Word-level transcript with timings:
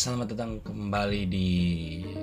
selamat 0.00 0.32
datang 0.32 0.52
kembali 0.64 1.28
di 1.28 1.50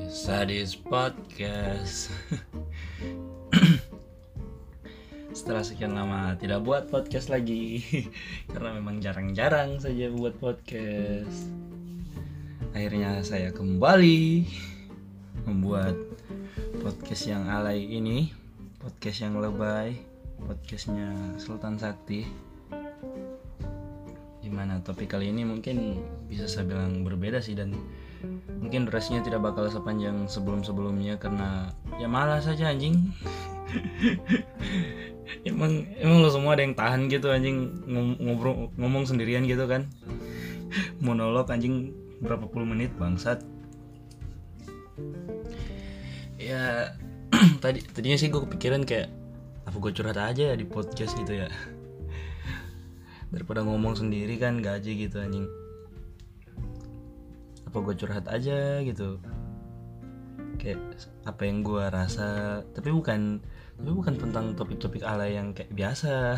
Sadis 0.09 0.73
Podcast. 0.73 2.09
Setelah 5.38 5.61
sekian 5.61 5.93
lama 5.93 6.34
tidak 6.41 6.66
buat 6.66 6.89
podcast 6.89 7.29
lagi, 7.29 7.85
karena 8.49 8.81
memang 8.81 8.98
jarang-jarang 8.98 9.77
saja 9.77 10.09
buat 10.09 10.34
podcast. 10.41 11.53
Akhirnya 12.73 13.21
saya 13.21 13.53
kembali 13.53 14.49
membuat 15.45 15.94
podcast 16.81 17.30
yang 17.30 17.45
alay 17.45 17.85
ini, 17.85 18.34
podcast 18.81 19.21
yang 19.21 19.38
lebay, 19.38 20.02
podcastnya 20.49 21.13
Sultan 21.38 21.77
Sakti 21.77 22.46
gimana 24.77 24.94
topik 24.94 25.09
kali 25.09 25.34
ini 25.34 25.41
mungkin 25.41 26.05
bisa 26.30 26.45
saya 26.45 26.70
bilang 26.70 27.02
berbeda 27.02 27.41
sih 27.41 27.58
dan 27.58 27.73
mungkin 28.62 28.85
durasinya 28.85 29.26
tidak 29.26 29.41
bakal 29.41 29.66
sepanjang 29.73 30.30
sebelum-sebelumnya 30.30 31.18
karena 31.18 31.73
ya 31.98 32.05
malas 32.05 32.45
saja 32.45 32.70
anjing. 32.70 33.09
Emang 35.49 35.84
emang 35.99 36.23
lo 36.23 36.30
semua 36.32 36.55
ada 36.55 36.63
yang 36.63 36.71
tahan 36.71 37.12
gitu 37.12 37.27
anjing 37.34 37.84
ngobrol 38.21 38.71
ngomong 38.80 39.09
sendirian 39.09 39.44
gitu 39.49 39.66
kan. 39.66 39.90
Monolog 41.05 41.49
anjing 41.49 41.91
berapa 42.21 42.46
puluh 42.48 42.70
menit 42.70 42.94
bangsat. 43.02 43.41
Ya 46.38 46.94
tadi 47.63 47.82
tadinya 47.82 48.16
sih 48.16 48.30
gue 48.30 48.46
kepikiran 48.46 48.85
kayak 48.85 49.09
apa 49.68 49.76
gue 49.82 49.91
curhat 49.91 50.16
aja 50.16 50.55
di 50.55 50.63
podcast 50.63 51.18
gitu 51.20 51.44
ya 51.44 51.49
daripada 53.31 53.63
ngomong 53.63 53.97
sendiri 53.97 54.39
kan 54.39 54.59
gaji 54.63 55.07
gitu 55.07 55.20
anjing. 55.20 55.47
Apa 57.67 57.77
gue 57.83 57.95
curhat 57.95 58.25
aja 58.31 58.79
gitu. 58.83 59.20
Kayak 60.57 60.79
apa 61.27 61.41
yang 61.45 61.61
gue 61.61 61.83
rasa 61.91 62.61
tapi 62.73 62.89
bukan 62.89 63.43
tapi 63.77 63.91
bukan 63.93 64.16
tentang 64.17 64.57
topik-topik 64.57 65.03
alay 65.05 65.38
yang 65.38 65.53
kayak 65.53 65.72
biasa. 65.72 66.13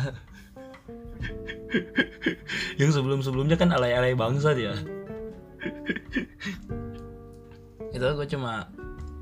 Yang 2.80 2.98
sebelum-sebelumnya 2.98 3.54
kan 3.60 3.70
alay-alay 3.70 4.16
bangsa 4.16 4.56
ya. 4.56 4.74
Itu 7.92 8.06
gue 8.16 8.26
cuma 8.26 8.66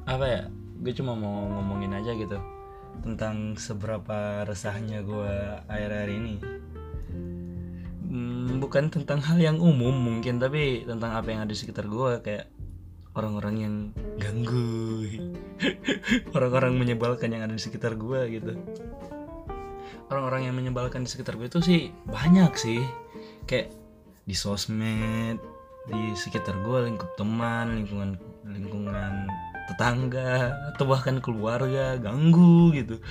apa 0.09 0.25
ya 0.25 0.43
gue 0.81 0.95
cuma 0.95 1.13
mau 1.13 1.45
ngomongin 1.59 1.93
aja 1.99 2.17
gitu 2.17 2.39
tentang 3.05 3.59
seberapa 3.61 4.47
resahnya 4.49 5.05
gue 5.05 5.35
akhir-akhir 5.69 6.11
ini 6.17 6.35
hmm, 8.09 8.59
bukan 8.59 8.89
tentang 8.89 9.21
hal 9.21 9.39
yang 9.39 9.61
umum 9.61 9.93
mungkin 9.93 10.41
tapi 10.41 10.89
tentang 10.89 11.13
apa 11.13 11.29
yang 11.29 11.41
ada 11.45 11.53
di 11.53 11.59
sekitar 11.61 11.85
gue 11.87 12.25
kayak 12.25 12.49
orang-orang 13.19 13.55
yang 13.59 13.75
ganggu. 14.23 15.07
Orang-orang 16.37 16.79
menyebalkan 16.79 17.35
yang 17.35 17.43
ada 17.43 17.55
di 17.55 17.63
sekitar 17.63 17.99
gue 17.99 18.21
gitu. 18.31 18.53
Orang-orang 20.09 20.49
yang 20.49 20.55
menyebalkan 20.57 21.05
di 21.05 21.11
sekitar 21.11 21.35
gue 21.35 21.51
itu 21.51 21.61
sih 21.61 21.81
banyak 22.07 22.53
sih. 22.55 22.81
Kayak 23.45 23.75
di 24.23 24.35
sosmed 24.39 25.43
di 25.89 26.13
sekitar 26.15 26.63
gue 26.63 26.79
lingkup 26.85 27.17
teman 27.17 27.81
lingkungan 27.81 28.21
lingkungan 28.45 29.25
tetangga 29.73 30.53
atau 30.73 30.85
bahkan 30.89 31.19
keluarga 31.19 31.99
ganggu 31.99 32.71
gitu. 32.73 33.03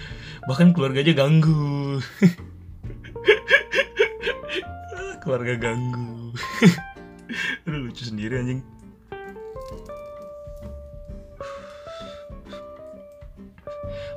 Bahkan 0.47 0.71
keluarga 0.71 1.03
aja 1.03 1.13
ganggu 1.13 1.99
keluarga 5.27 5.59
ganggu. 5.59 6.31
Aduh 7.67 7.91
lucu 7.91 8.07
sendiri 8.07 8.39
anjing. 8.39 8.63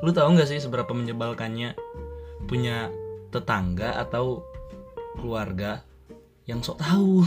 Lu 0.06 0.14
tahu 0.14 0.38
nggak 0.38 0.46
sih 0.46 0.62
seberapa 0.62 0.94
menyebalkannya 0.94 1.74
punya 2.46 2.94
tetangga 3.34 3.98
atau 3.98 4.46
keluarga 5.18 5.82
yang 6.46 6.62
sok 6.62 6.78
tahu? 6.78 7.26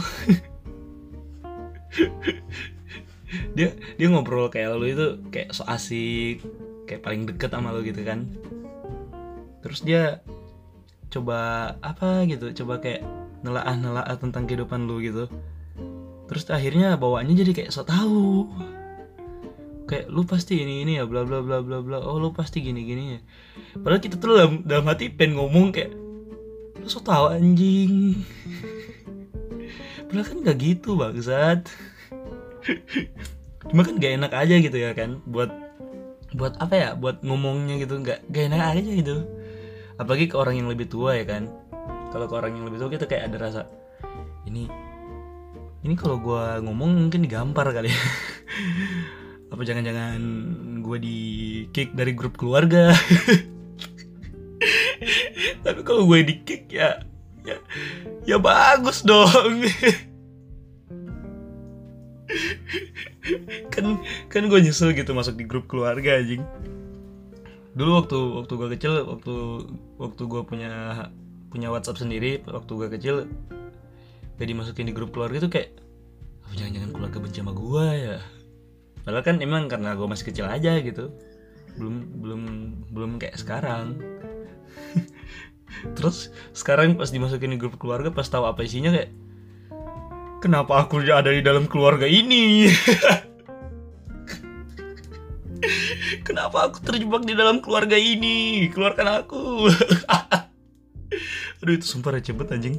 Dia 3.54 3.74
dia 3.98 4.06
ngobrol 4.10 4.46
kayak 4.46 4.78
lu 4.78 4.86
itu 4.86 5.18
kayak 5.34 5.50
sok 5.50 5.66
asik 5.66 6.38
kayak 6.86 7.02
paling 7.02 7.26
deket 7.26 7.50
sama 7.50 7.74
lu 7.74 7.82
gitu 7.82 8.02
kan. 8.06 8.30
Terus 9.58 9.82
dia 9.82 10.22
coba 11.10 11.74
apa 11.82 12.26
gitu 12.30 12.50
coba 12.62 12.78
kayak 12.78 13.02
nelaah 13.44 13.76
nelaah 13.76 14.16
tentang 14.16 14.48
kehidupan 14.48 14.88
lu 14.88 15.04
gitu. 15.04 15.28
Terus 16.24 16.48
akhirnya 16.48 16.96
bawaannya 16.96 17.36
jadi 17.36 17.52
kayak 17.52 17.70
so 17.70 17.84
tau 17.84 18.48
kayak 19.84 20.08
lu 20.08 20.24
pasti 20.24 20.64
ini 20.64 20.80
ini 20.80 20.96
ya 20.96 21.04
bla 21.04 21.28
bla 21.28 21.44
bla 21.44 21.60
bla 21.60 21.84
bla. 21.84 22.00
Oh 22.00 22.16
lu 22.16 22.32
pasti 22.32 22.64
gini 22.64 22.88
gini 22.88 23.04
ya. 23.14 23.20
Padahal 23.76 24.00
kita 24.00 24.16
tuh 24.16 24.32
dalam 24.32 24.52
dalam 24.64 24.88
hati 24.88 25.12
pen 25.12 25.36
ngomong 25.36 25.76
kayak 25.76 25.92
lu 26.80 26.88
so 26.88 27.04
tau 27.04 27.28
anjing. 27.28 28.16
Padahal 30.08 30.24
kan 30.24 30.38
gak 30.40 30.58
gitu 30.64 30.96
bangsat. 30.96 31.68
Cuma 33.68 33.84
kan 33.84 33.94
gak 34.00 34.12
enak 34.16 34.32
aja 34.32 34.54
gitu 34.56 34.76
ya 34.80 34.96
kan 34.96 35.20
buat 35.28 35.52
buat 36.34 36.58
apa 36.58 36.74
ya 36.74 36.88
buat 36.98 37.22
ngomongnya 37.22 37.78
gitu 37.78 38.00
nggak 38.00 38.26
gak 38.32 38.44
enak 38.48 38.62
aja 38.80 38.90
gitu. 39.04 39.16
Apalagi 40.00 40.26
ke 40.32 40.36
orang 40.40 40.58
yang 40.58 40.68
lebih 40.72 40.88
tua 40.88 41.14
ya 41.14 41.28
kan 41.28 41.52
kalau 42.14 42.30
ke 42.30 42.34
orang 42.38 42.54
yang 42.54 42.70
lebih 42.70 42.78
tua 42.78 42.94
kita 42.94 43.10
kayak 43.10 43.26
ada 43.26 43.36
rasa 43.42 43.66
ini 44.46 44.70
ini 45.82 45.98
kalau 45.98 46.22
gue 46.22 46.62
ngomong 46.62 46.96
mungkin 46.96 47.26
digampar 47.26 47.68
kali 47.74 47.90
ya. 47.92 48.00
Apa 49.52 49.66
jangan-jangan 49.68 50.22
gue 50.80 50.96
di 51.02 51.18
kick 51.76 51.92
dari 51.92 52.16
grup 52.16 52.40
keluarga? 52.40 52.94
Tapi 55.66 55.80
kalau 55.84 56.08
gue 56.08 56.24
di 56.24 56.40
kick 56.40 56.72
ya 56.72 57.04
ya 57.44 57.60
ya 58.24 58.40
bagus 58.40 59.04
dong. 59.04 59.60
Kan 63.68 64.00
kan 64.32 64.42
gue 64.48 64.60
nyesel 64.64 64.96
gitu 64.96 65.12
masuk 65.12 65.36
di 65.36 65.44
grup 65.44 65.68
keluarga 65.68 66.16
anjing. 66.16 66.40
Dulu 67.76 67.90
waktu 68.00 68.16
waktu 68.16 68.52
gue 68.56 68.68
kecil 68.78 69.04
waktu 69.04 69.34
waktu 70.00 70.22
gue 70.24 70.42
punya 70.48 70.72
punya 71.54 71.70
WhatsApp 71.70 72.02
sendiri 72.02 72.42
waktu 72.50 72.72
gue 72.74 72.88
kecil 72.98 73.16
gak 74.34 74.48
dimasukin 74.50 74.90
di 74.90 74.92
grup 74.92 75.14
keluarga 75.14 75.46
tuh 75.46 75.54
kayak 75.54 75.70
apa 76.42 76.52
jangan-jangan 76.58 76.90
keluarga 76.90 77.18
benci 77.22 77.38
sama 77.38 77.54
gue 77.54 77.86
ya? 77.94 78.18
Padahal 79.06 79.22
kan 79.22 79.38
emang 79.38 79.70
karena 79.70 79.94
gue 79.94 80.06
masih 80.10 80.26
kecil 80.34 80.50
aja 80.50 80.74
gitu. 80.82 81.14
Belum 81.78 81.94
belum 82.18 82.42
belum 82.90 83.10
kayak 83.22 83.38
sekarang. 83.38 84.02
Terus 85.96 86.34
sekarang 86.50 86.98
pas 86.98 87.14
dimasukin 87.14 87.54
di 87.54 87.58
grup 87.62 87.78
keluarga 87.78 88.10
pas 88.10 88.26
tahu 88.26 88.50
apa 88.50 88.66
isinya 88.66 88.90
kayak 88.90 89.14
kenapa 90.42 90.82
aku 90.82 91.06
ada 91.06 91.30
di 91.30 91.40
dalam 91.40 91.70
keluarga 91.70 92.10
ini? 92.10 92.66
Kenapa 96.24 96.68
aku 96.68 96.80
terjebak 96.84 97.24
di 97.24 97.32
dalam 97.32 97.60
keluarga 97.64 97.96
ini? 97.96 98.68
Keluarkan 98.68 99.24
aku 99.24 99.68
Aduh 101.64 101.80
itu 101.80 101.96
sumpah 101.96 102.12
receh 102.12 102.36
banget 102.36 102.60
anjing. 102.60 102.76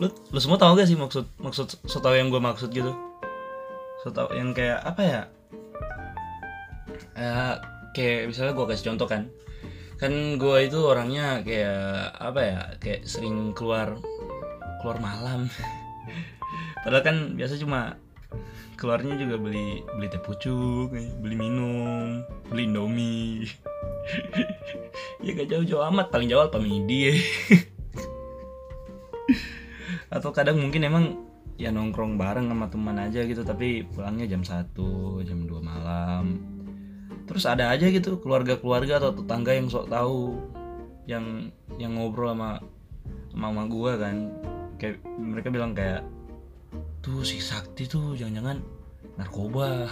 Lu, 0.00 0.08
lu 0.08 0.38
semua 0.40 0.56
tau 0.56 0.72
gak 0.72 0.88
sih 0.88 0.96
maksud 0.96 1.28
maksud 1.36 1.68
so 1.84 2.00
tau 2.00 2.16
yang 2.16 2.32
gue 2.32 2.40
maksud 2.40 2.72
gitu? 2.72 2.96
So 4.00 4.08
tau 4.08 4.32
yang 4.32 4.56
kayak 4.56 4.80
apa 4.88 5.02
ya? 5.04 5.20
Eh, 7.12 7.54
kayak 7.92 8.32
misalnya 8.32 8.56
gue 8.56 8.66
kasih 8.72 8.88
contoh 8.88 9.04
kan. 9.12 9.28
Kan 10.00 10.40
gue 10.40 10.56
itu 10.64 10.80
orangnya 10.80 11.44
kayak 11.44 12.16
apa 12.16 12.40
ya? 12.40 12.60
Kayak 12.80 13.04
sering 13.04 13.52
keluar 13.52 14.00
keluar 14.80 14.96
malam. 14.96 15.52
Padahal 16.88 17.04
kan 17.04 17.16
biasa 17.36 17.60
cuma 17.60 18.00
keluarnya 18.76 19.16
juga 19.16 19.40
beli 19.40 19.80
beli 19.96 20.06
teh 20.12 20.20
pucuk 20.20 20.92
beli 21.22 21.36
minum 21.36 22.24
beli 22.48 22.64
indomie. 22.68 23.46
Ya 25.18 25.34
gak 25.34 25.50
jauh-jauh 25.50 25.82
amat 25.90 26.14
paling 26.14 26.30
jauh 26.30 26.46
apa 26.46 26.62
midi 26.62 27.10
atau 30.16 30.30
kadang 30.30 30.62
mungkin 30.62 30.86
emang 30.86 31.04
ya 31.56 31.72
nongkrong 31.72 32.20
bareng 32.20 32.52
sama 32.52 32.68
teman 32.68 32.96
aja 33.00 33.24
gitu 33.24 33.42
tapi 33.42 33.84
pulangnya 33.84 34.28
jam 34.28 34.44
1 34.44 34.76
jam 35.24 35.38
2 35.48 35.60
malam. 35.60 36.24
Terus 37.26 37.44
ada 37.48 37.74
aja 37.74 37.90
gitu 37.90 38.22
keluarga-keluarga 38.22 39.02
atau 39.02 39.12
tetangga 39.16 39.52
yang 39.56 39.66
sok 39.66 39.90
tahu 39.90 40.38
yang 41.10 41.50
yang 41.80 41.98
ngobrol 41.98 42.30
sama 42.30 42.62
mama 43.34 43.66
gua 43.66 43.98
kan. 43.98 44.30
Kayak 44.78 45.02
mereka 45.18 45.48
bilang 45.50 45.72
kayak 45.74 46.04
tuh 47.06 47.22
si 47.22 47.38
Sakti 47.38 47.86
tuh 47.86 48.18
jangan-jangan 48.18 48.58
narkoba. 49.14 49.86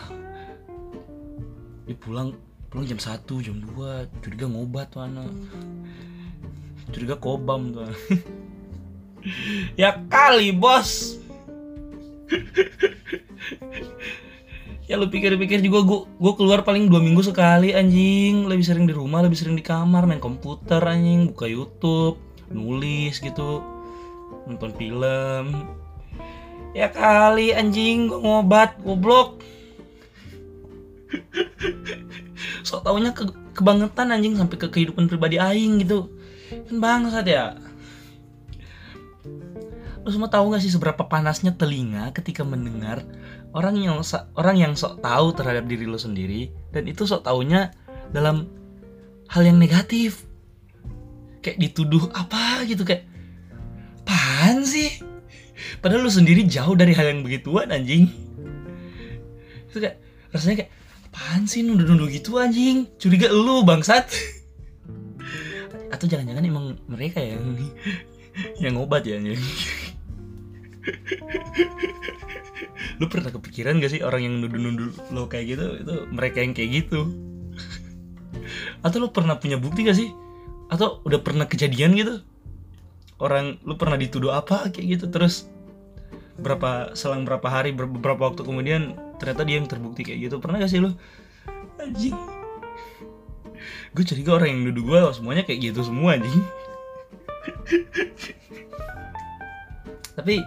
Dia 1.87 1.95
pulang 1.95 2.35
pulang 2.67 2.91
jam 2.91 2.99
1 2.99 3.23
jam 3.39 3.55
2 3.63 4.19
curiga 4.19 4.51
ngobat 4.51 4.99
mana 4.99 5.31
curiga 6.91 7.15
kobam 7.15 7.71
tuh 7.71 7.87
ya 9.81 9.95
kali 10.11 10.51
bos. 10.51 11.23
Ya 14.85 14.99
lu 14.99 15.07
pikir-pikir 15.07 15.63
juga 15.63 15.87
gua 15.87 16.01
gua 16.19 16.33
keluar 16.35 16.61
paling 16.67 16.91
dua 16.91 16.99
minggu 16.99 17.23
sekali 17.23 17.73
anjing. 17.73 18.51
Lebih 18.51 18.67
sering 18.67 18.85
di 18.91 18.93
rumah 18.93 19.23
lebih 19.23 19.39
sering 19.39 19.55
di 19.55 19.63
kamar 19.63 20.05
main 20.05 20.19
komputer 20.19 20.83
anjing. 20.83 21.31
Buka 21.31 21.47
YouTube 21.47 22.19
nulis 22.51 23.23
gitu. 23.23 23.63
Nonton 24.45 24.77
film 24.77 25.65
ya 26.75 26.91
kali 26.91 27.55
anjing 27.55 28.11
gua 28.11 28.19
ngobat 28.21 28.83
goblok. 28.83 29.41
Sok 32.67 32.83
taunya 32.83 33.15
ke 33.15 33.31
kebangetan 33.55 34.11
anjing 34.11 34.35
sampai 34.35 34.59
ke 34.59 34.67
kehidupan 34.69 35.07
pribadi 35.07 35.39
aing 35.39 35.81
gitu. 35.87 36.11
Kan 36.69 36.77
bangsat 36.83 37.25
ya. 37.31 37.55
Lu 40.05 40.13
semua 40.13 40.29
tahu 40.29 40.53
gak 40.53 40.61
sih 40.61 40.69
seberapa 40.69 41.01
panasnya 41.09 41.57
telinga 41.57 42.13
ketika 42.13 42.45
mendengar 42.45 43.01
orang 43.57 43.81
yang 43.81 43.97
orang 44.37 44.57
yang 44.61 44.73
sok 44.77 45.01
tahu 45.01 45.33
terhadap 45.33 45.65
diri 45.65 45.89
lo 45.89 45.97
sendiri 45.97 46.53
dan 46.77 46.85
itu 46.85 47.09
sok 47.09 47.25
taunya 47.25 47.73
dalam 48.13 48.51
hal 49.33 49.47
yang 49.47 49.57
negatif? 49.57 50.29
Kayak 51.41 51.71
dituduh 51.71 52.11
apa 52.13 52.69
gitu 52.69 52.85
kayak 52.85 53.09
pan 54.05 54.65
sih 54.65 55.14
padahal 55.85 56.01
lo 56.01 56.09
sendiri 56.09 56.49
jauh 56.49 56.73
dari 56.73 56.97
hal 56.97 57.13
yang 57.13 57.21
begituan 57.21 57.69
anjing. 57.69 58.09
Itu 59.69 59.85
kayak 59.85 60.01
rasanya 60.33 60.65
kayak 60.65 60.73
apaan 61.13 61.45
sih 61.45 61.61
nuduh-nuduh 61.61 62.09
gitu 62.09 62.41
anjing? 62.41 62.89
Curiga 62.97 63.29
lu 63.29 63.61
bangsat. 63.69 64.09
Atau 65.93 66.09
jangan-jangan 66.09 66.41
emang 66.41 66.81
mereka 66.89 67.21
yang 67.21 67.61
yang 68.65 68.81
obat 68.81 69.05
ya 69.05 69.21
anjing. 69.21 69.37
Lu 72.97 73.05
pernah 73.13 73.29
kepikiran 73.29 73.77
gak 73.85 73.93
sih 73.93 74.01
orang 74.01 74.25
yang 74.25 74.35
nuduh-nuduh 74.41 75.13
lo 75.13 75.29
kayak 75.29 75.53
gitu? 75.53 75.67
Itu 75.85 76.09
mereka 76.09 76.41
yang 76.41 76.57
kayak 76.57 76.71
gitu. 76.81 77.13
Atau 78.81 79.05
lu 79.05 79.13
pernah 79.13 79.37
punya 79.37 79.61
bukti 79.61 79.85
gak 79.85 80.01
sih? 80.01 80.09
Atau 80.73 81.05
udah 81.05 81.21
pernah 81.21 81.45
kejadian 81.45 81.93
gitu? 81.93 82.25
Orang 83.21 83.61
lu 83.69 83.77
pernah 83.77 84.01
dituduh 84.01 84.33
apa 84.33 84.73
kayak 84.73 84.97
gitu? 84.97 85.13
Terus 85.13 85.53
berapa 86.35 86.99
selang 86.99 87.23
berapa 87.23 87.47
hari 87.47 87.71
beberapa 87.71 88.31
waktu 88.31 88.43
kemudian 88.43 88.99
ternyata 89.23 89.47
dia 89.47 89.57
yang 89.63 89.71
terbukti 89.71 90.03
kayak 90.03 90.31
gitu. 90.31 90.43
Pernah 90.43 90.59
gak 90.63 90.71
sih 90.71 90.83
lu? 90.83 90.91
Anjing. 91.79 92.17
Gue 93.95 94.05
curiga 94.05 94.37
orang 94.37 94.49
yang 94.51 94.61
nuduh 94.67 94.85
gue 94.85 95.01
semuanya 95.15 95.47
kayak 95.47 95.73
gitu 95.73 95.81
semua 95.87 96.19
anjing. 96.19 96.43
Tapi 100.19 100.43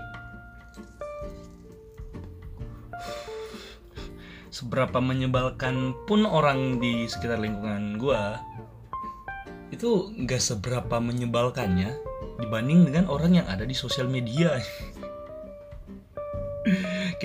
seberapa 4.57 4.97
menyebalkan 4.97 5.93
pun 6.09 6.25
orang 6.25 6.81
di 6.81 7.05
sekitar 7.05 7.37
lingkungan 7.37 8.01
gue 8.01 8.21
itu 9.69 10.09
nggak 10.17 10.41
seberapa 10.41 10.97
menyebalkannya 10.97 11.93
dibanding 12.41 12.89
dengan 12.89 13.05
orang 13.05 13.37
yang 13.37 13.45
ada 13.45 13.61
di 13.67 13.77
sosial 13.77 14.09
media 14.09 14.57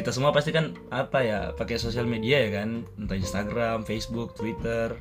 kita 0.03 0.11
semua 0.11 0.35
pasti 0.35 0.51
kan 0.51 0.75
apa 0.91 1.23
ya 1.23 1.41
pakai 1.55 1.79
sosial 1.79 2.11
media 2.11 2.43
ya 2.43 2.51
kan? 2.59 2.83
Entah 2.99 3.15
Instagram, 3.15 3.87
Facebook, 3.87 4.35
Twitter. 4.35 4.99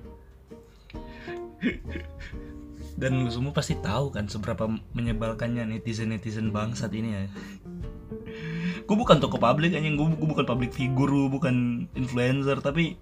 Dan 3.01 3.25
lu 3.25 3.33
semua 3.33 3.49
pasti 3.49 3.73
tahu 3.81 4.13
kan 4.13 4.29
seberapa 4.29 4.69
menyebalkannya 4.93 5.65
netizen 5.65 6.13
netizen 6.13 6.53
bangsat 6.53 6.93
ini 6.93 7.09
ya. 7.09 7.23
Gue 8.85 8.93
bukan 8.93 9.17
toko 9.17 9.41
publik 9.41 9.73
anjing. 9.73 9.97
Gue, 9.97 10.13
bukan 10.13 10.45
public 10.45 10.69
figure 10.69 11.25
bukan 11.33 11.89
influencer. 11.97 12.61
Tapi 12.61 12.93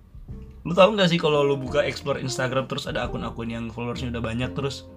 lu 0.63 0.71
tahu 0.71 0.95
nggak 0.95 1.11
sih 1.11 1.19
kalau 1.19 1.43
lu 1.43 1.59
buka 1.59 1.83
explore 1.83 2.23
Instagram 2.23 2.71
terus 2.71 2.87
ada 2.87 3.03
akun-akun 3.07 3.51
yang 3.51 3.67
followersnya 3.75 4.11
udah 4.11 4.23
banyak 4.23 4.51
terus 4.55 4.87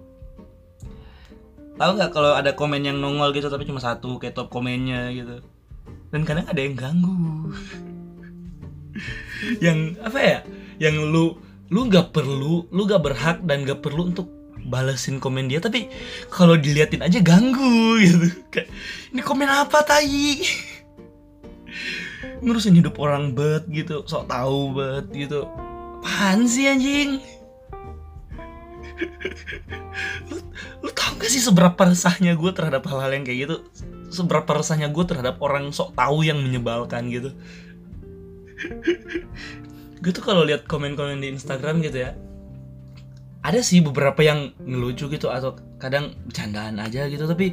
tahu 1.79 1.97
nggak 1.97 2.11
kalau 2.11 2.35
ada 2.35 2.51
komen 2.53 2.83
yang 2.83 2.99
nongol 2.99 3.31
gitu 3.31 3.47
tapi 3.47 3.63
cuma 3.63 3.79
satu 3.79 4.19
kayak 4.19 4.35
top 4.35 4.51
komennya 4.51 5.09
gitu 5.15 5.39
dan 6.13 6.21
kadang 6.21 6.45
ada 6.45 6.61
yang 6.61 6.77
ganggu. 6.77 7.49
Yang 9.57 9.97
apa 10.05 10.19
ya 10.21 10.39
yang 10.77 11.09
lu 11.09 11.41
lu 11.73 11.89
nggak 11.89 12.13
perlu 12.13 12.69
lu 12.69 12.81
nggak 12.85 13.01
berhak 13.01 13.37
dan 13.49 13.65
nggak 13.65 13.81
perlu 13.81 14.13
untuk 14.13 14.29
balesin 14.63 15.17
komen 15.19 15.49
dia 15.51 15.59
tapi 15.59 15.89
kalau 16.29 16.53
diliatin 16.53 17.01
aja 17.01 17.17
ganggu 17.17 17.97
gitu. 17.97 18.29
Kayak 18.53 18.69
ini 19.09 19.21
komen 19.25 19.49
apa 19.49 19.81
tai? 19.81 20.45
Ngurusin 22.45 22.77
hidup 22.77 23.01
orang 23.01 23.33
bet 23.33 23.65
gitu. 23.73 24.05
Sok 24.05 24.29
tahu 24.29 24.77
bet 24.77 25.09
gitu. 25.17 25.49
Apaan 26.03 26.45
sih 26.45 26.69
anjing? 26.69 27.17
Lu 30.29 30.37
lu 30.85 30.89
tau 30.93 31.17
gak 31.17 31.31
sih 31.31 31.41
seberapa 31.41 31.79
resahnya 31.89 32.37
gue 32.37 32.51
terhadap 32.53 32.85
hal-hal 32.85 33.17
yang 33.17 33.25
kayak 33.25 33.49
gitu 33.49 33.57
seberapa 34.13 34.47
resahnya 34.47 34.93
gue 34.93 35.03
terhadap 35.03 35.41
orang 35.41 35.73
sok 35.73 35.97
tahu 35.97 36.21
yang 36.23 36.39
menyebalkan 36.39 37.09
gitu. 37.09 37.33
Gue 40.03 40.11
tuh 40.11 40.23
kalau 40.23 40.45
lihat 40.45 40.69
komen-komen 40.69 41.19
di 41.19 41.33
Instagram 41.33 41.81
gitu 41.83 42.03
ya 42.03 42.15
ada 43.43 43.59
sih 43.59 43.83
beberapa 43.83 44.23
yang 44.23 44.55
ngelucu 44.63 45.11
gitu 45.11 45.27
atau 45.27 45.59
kadang 45.75 46.15
bercandaan 46.23 46.79
aja 46.79 47.11
gitu 47.11 47.27
tapi 47.27 47.51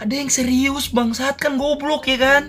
ada 0.00 0.08
yang 0.08 0.32
serius 0.32 0.88
bangsat 0.88 1.36
kan 1.36 1.60
goblok 1.60 2.08
ya 2.08 2.16
kan? 2.16 2.42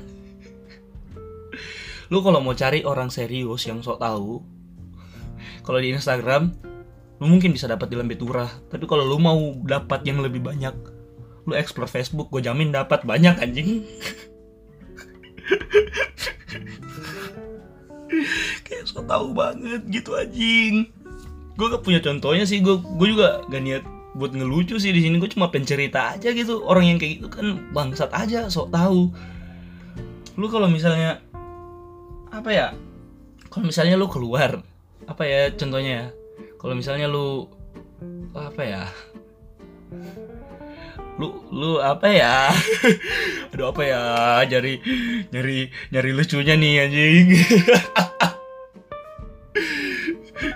Lu 2.07 2.24
kalau 2.24 2.39
mau 2.39 2.56
cari 2.56 2.88
orang 2.88 3.12
serius 3.12 3.68
yang 3.68 3.83
sok 3.83 4.00
tahu 4.00 4.39
kalau 5.68 5.83
di 5.83 5.92
Instagram 5.92 6.56
lu 7.19 7.27
mungkin 7.27 7.51
bisa 7.51 7.68
dapat 7.68 7.92
di 7.92 8.00
Lembe 8.00 8.15
Turah 8.15 8.48
tapi 8.71 8.88
kalau 8.88 9.03
lu 9.03 9.19
mau 9.19 9.36
dapat 9.68 10.07
yang 10.07 10.24
lebih 10.24 10.39
banyak 10.39 10.97
lu 11.48 11.56
explore 11.56 11.88
Facebook 11.88 12.28
gue 12.28 12.44
jamin 12.44 12.76
dapat 12.76 13.08
banyak 13.08 13.40
anjing. 13.40 13.88
Kayak 18.68 18.84
sok 18.92 19.08
tahu 19.08 19.32
banget 19.32 19.82
gitu 19.88 20.12
anjing. 20.20 20.92
Gue 21.56 21.68
gak 21.72 21.88
punya 21.88 22.04
contohnya 22.04 22.44
sih 22.44 22.60
gue 22.60 22.75
gue 22.75 23.08
juga 23.16 23.48
gak 23.48 23.63
niat 23.63 23.84
buat 24.20 24.36
ngelucu 24.36 24.75
sih 24.75 24.92
di 24.92 25.08
sini. 25.08 25.16
Gue 25.24 25.32
cuma 25.32 25.48
pencerita 25.48 26.20
aja 26.20 26.36
gitu. 26.36 26.68
Orang 26.68 26.84
yang 26.84 27.00
kayak 27.00 27.24
gitu 27.24 27.32
kan 27.32 27.72
bangsat 27.72 28.12
aja 28.12 28.51
sok 28.51 28.75
tahu 28.75 29.10
lu 30.38 30.46
kalau 30.54 30.70
misalnya 30.70 31.18
apa 32.30 32.54
ya 32.54 32.68
kalau 33.50 33.66
misalnya 33.66 33.98
lu 33.98 34.06
keluar 34.06 34.62
apa 35.10 35.24
ya 35.25 35.50
contohnya 35.56 35.92
ya? 35.92 36.06
Kalau 36.62 36.74
misalnya 36.77 37.08
lu 37.10 37.50
apa 38.38 38.62
ya 38.62 38.84
lu 41.17 41.33
lu 41.50 41.81
apa 41.81 42.07
ya? 42.13 42.53
Aduh 43.51 43.74
apa 43.74 43.81
ya? 43.81 44.01
Nyari 44.45 44.77
nyari 45.33 45.74
nyari 45.89 46.09
lucunya 46.13 46.53
nih 46.53 46.86
anjing. 46.86 47.27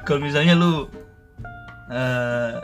Kalau 0.06 0.22
misalnya 0.22 0.54
lu 0.54 0.86
uh, 1.90 2.62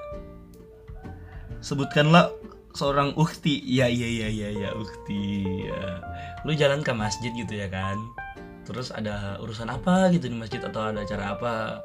sebutkanlah 1.57 2.29
seorang 2.77 3.17
ukti 3.17 3.65
ya 3.65 3.89
iya 3.89 4.05
iya 4.05 4.27
iya 4.29 4.49
ya 4.53 4.69
ukti 4.77 5.41
ya. 5.65 5.97
lu 6.45 6.53
jalan 6.53 6.85
ke 6.85 6.93
masjid 6.93 7.33
gitu 7.33 7.57
ya 7.57 7.65
kan? 7.65 7.97
Terus 8.69 8.93
ada 8.93 9.41
urusan 9.41 9.73
apa 9.73 10.13
gitu 10.13 10.29
di 10.29 10.37
masjid? 10.37 10.61
Atau 10.61 10.85
ada 10.85 11.01
acara 11.01 11.33
apa? 11.33 11.81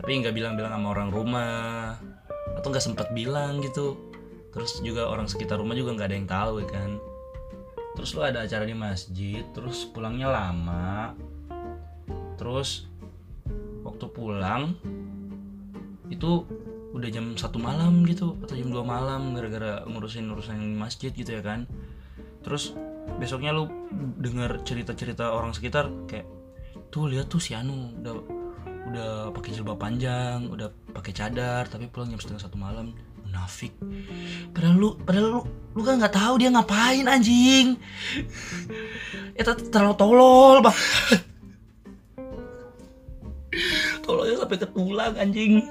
Tapi 0.00 0.24
nggak 0.24 0.32
bilang-bilang 0.32 0.72
sama 0.72 0.96
orang 0.96 1.12
rumah. 1.12 2.00
Atau 2.56 2.72
nggak 2.72 2.84
sempat 2.88 3.12
bilang 3.12 3.60
gitu 3.60 4.09
terus 4.50 4.82
juga 4.82 5.06
orang 5.06 5.30
sekitar 5.30 5.58
rumah 5.58 5.78
juga 5.78 5.94
nggak 5.94 6.08
ada 6.10 6.16
yang 6.16 6.28
tahu 6.28 6.54
ya 6.62 6.68
kan? 6.68 6.90
Terus 7.94 8.10
lo 8.14 8.22
ada 8.22 8.46
acara 8.46 8.64
di 8.66 8.74
masjid 8.74 9.42
terus 9.50 9.86
pulangnya 9.90 10.30
lama. 10.30 11.14
Terus 12.38 12.86
waktu 13.82 14.06
pulang 14.10 14.76
itu 16.10 16.44
udah 16.90 17.08
jam 17.08 17.38
satu 17.38 17.62
malam 17.62 18.02
gitu 18.02 18.34
atau 18.42 18.58
jam 18.58 18.66
dua 18.66 18.82
malam 18.82 19.30
gara-gara 19.38 19.86
ngurusin 19.86 20.26
urusan 20.30 20.58
masjid 20.74 21.14
gitu 21.14 21.38
ya 21.38 21.42
kan? 21.42 21.70
Terus 22.42 22.74
besoknya 23.18 23.54
lu 23.54 23.66
dengar 24.18 24.62
cerita-cerita 24.62 25.34
orang 25.34 25.54
sekitar 25.54 25.90
kayak 26.06 26.26
tuh 26.90 27.06
lihat 27.06 27.30
tuh 27.30 27.38
si 27.42 27.54
Anu 27.54 27.94
udah 28.02 28.14
udah 28.90 29.10
pakai 29.30 29.54
jilbab 29.54 29.78
panjang 29.78 30.50
udah 30.50 30.66
pakai 30.90 31.14
cadar 31.14 31.68
tapi 31.70 31.86
pulang 31.86 32.10
jam 32.10 32.18
setengah 32.18 32.42
satu 32.42 32.58
malam 32.58 32.90
munafik. 33.30 33.72
Padahal 34.50 34.74
lu 34.74 34.88
padahal 35.06 35.26
lu 35.38 35.40
lu 35.78 35.80
kan 35.86 36.02
nggak 36.02 36.18
tahu 36.18 36.34
dia 36.42 36.50
ngapain 36.50 37.06
anjing. 37.06 37.78
Itu 39.38 39.50
terlalu 39.70 39.94
tolol 39.94 40.58
banget 40.60 41.30
tololnya 44.10 44.36
sampai 44.42 44.58
ke 44.58 44.68
tulang 44.74 45.14
anjing. 45.14 45.62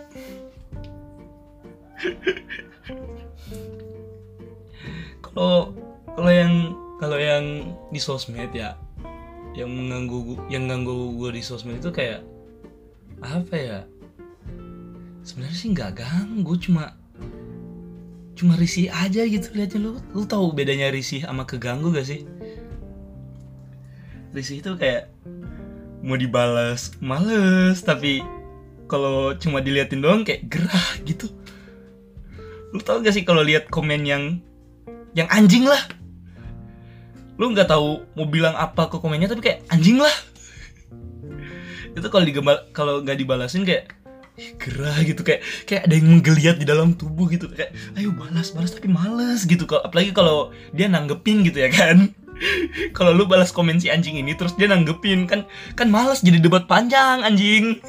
Kalau 5.19 5.75
kalau 6.15 6.31
yang 6.31 6.53
kalau 6.99 7.17
yang 7.19 7.75
di 7.91 7.99
sosmed 7.99 8.51
ya 8.51 8.75
yang 9.55 9.71
mengganggu 9.71 10.17
gu- 10.23 10.45
yang 10.47 10.67
ganggu 10.67 11.15
gue 11.19 11.39
di 11.39 11.43
sosmed 11.43 11.79
itu 11.79 11.91
kayak 11.91 12.23
apa 13.19 13.55
ya? 13.55 13.79
Sebenarnya 15.23 15.57
sih 15.59 15.69
nggak 15.75 15.99
ganggu 15.99 16.53
cuma 16.59 16.95
cuma 18.39 18.55
risih 18.55 18.88
aja 18.88 19.27
gitu 19.27 19.51
liatnya. 19.51 19.84
Lu 19.84 19.91
lu 20.15 20.24
tahu 20.24 20.55
bedanya 20.55 20.88
risih 20.88 21.27
sama 21.27 21.43
keganggu 21.43 21.91
gak 21.91 22.08
sih? 22.08 22.24
Risih 24.31 24.63
itu 24.63 24.72
kayak 24.79 25.12
mau 26.00 26.15
dibalas 26.15 26.96
males 27.03 27.84
tapi 27.84 28.24
kalau 28.88 29.36
cuma 29.36 29.60
diliatin 29.60 30.00
doang 30.00 30.24
kayak 30.24 30.48
gerah 30.48 30.88
gitu. 31.03 31.27
Lu 32.72 32.79
tau 32.79 33.03
gak 33.03 33.12
sih 33.12 33.27
kalau 33.27 33.43
lihat 33.43 33.67
komen 33.67 34.08
yang 34.08 34.39
yang 35.12 35.27
anjing 35.27 35.67
lah? 35.67 35.84
Lu 37.36 37.51
nggak 37.51 37.72
tahu 37.72 38.03
mau 38.15 38.27
bilang 38.27 38.55
apa 38.55 38.88
ke 38.88 39.00
komennya 39.00 39.27
tapi 39.31 39.43
kayak 39.43 39.67
anjing 39.67 40.00
lah. 40.00 40.15
Itu 41.91 42.08
kalau 42.08 42.24
digembal 42.24 42.72
kalau 42.72 43.03
nggak 43.03 43.19
dibalasin 43.19 43.67
kayak 43.67 43.98
gerah 44.58 44.98
gitu 45.03 45.22
kayak 45.24 45.41
kayak 45.67 45.88
ada 45.88 45.93
yang 45.96 46.08
menggeliat 46.19 46.55
di 46.60 46.65
dalam 46.65 46.96
tubuh 46.96 47.27
gitu 47.29 47.51
kayak 47.51 47.75
ayo 48.00 48.12
balas 48.15 48.51
balas 48.55 48.72
tapi 48.74 48.88
males 48.88 49.46
gitu. 49.46 49.65
Kalau 49.69 49.84
apalagi 49.86 50.12
kalau 50.15 50.51
dia 50.72 50.88
nanggepin 50.89 51.43
gitu 51.46 51.63
ya 51.63 51.69
kan. 51.72 52.13
Kalau 52.96 53.12
lu 53.12 53.27
balas 53.27 53.51
komen 53.51 53.84
si 53.84 53.91
anjing 53.91 54.15
ini 54.15 54.31
terus 54.31 54.55
dia 54.55 54.72
nanggepin 54.72 55.27
kan 55.27 55.43
kan 55.75 55.91
males 55.91 56.24
jadi 56.24 56.39
debat 56.39 56.72
panjang 56.72 57.19
anjing. 57.19 57.84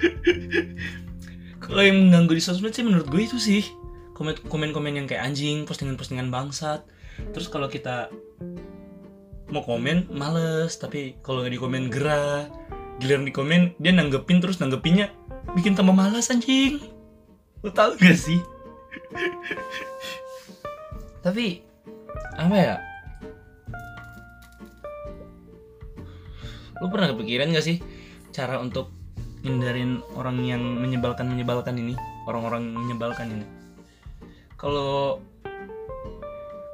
Kalau 1.62 1.82
yang 1.86 2.10
mengganggu 2.10 2.34
di 2.34 2.42
sosmed 2.42 2.74
sih 2.74 2.82
menurut 2.82 3.06
gue 3.06 3.22
itu 3.22 3.38
sih 3.38 3.62
komen 4.18 4.34
komen 4.50 4.74
komen 4.74 4.92
yang 4.98 5.06
kayak 5.06 5.22
anjing 5.22 5.62
postingan 5.70 5.94
postingan 5.94 6.34
bangsat. 6.34 6.82
Terus 7.30 7.46
kalau 7.46 7.70
kita 7.70 8.10
mau 9.50 9.62
komen 9.66 10.10
males 10.14 10.78
tapi 10.78 11.18
kalau 11.22 11.42
nggak 11.42 11.54
di 11.54 11.60
komen 11.60 11.90
gerah 11.90 12.46
giliran 13.00 13.24
di 13.24 13.32
komen 13.32 13.80
dia 13.80 13.96
nanggepin 13.96 14.44
terus 14.44 14.60
nanggepinnya 14.60 15.08
bikin 15.56 15.72
tambah 15.72 15.96
malas 15.96 16.28
anjing. 16.28 16.78
Lu 17.64 17.72
tau 17.72 17.96
gak 17.96 18.16
sih? 18.16 18.40
Tapi 21.24 21.64
apa 22.36 22.56
ya? 22.56 22.76
Lu 26.80 26.88
pernah 26.88 27.12
kepikiran 27.12 27.52
gak 27.56 27.64
sih 27.64 27.80
cara 28.32 28.60
untuk 28.60 28.92
hindarin 29.40 30.04
orang 30.16 30.36
yang 30.44 30.60
menyebalkan 30.60 31.28
menyebalkan 31.28 31.80
ini? 31.80 31.96
Orang-orang 32.28 32.68
menyebalkan 32.76 33.32
ini? 33.32 33.46
Kalau 34.60 35.24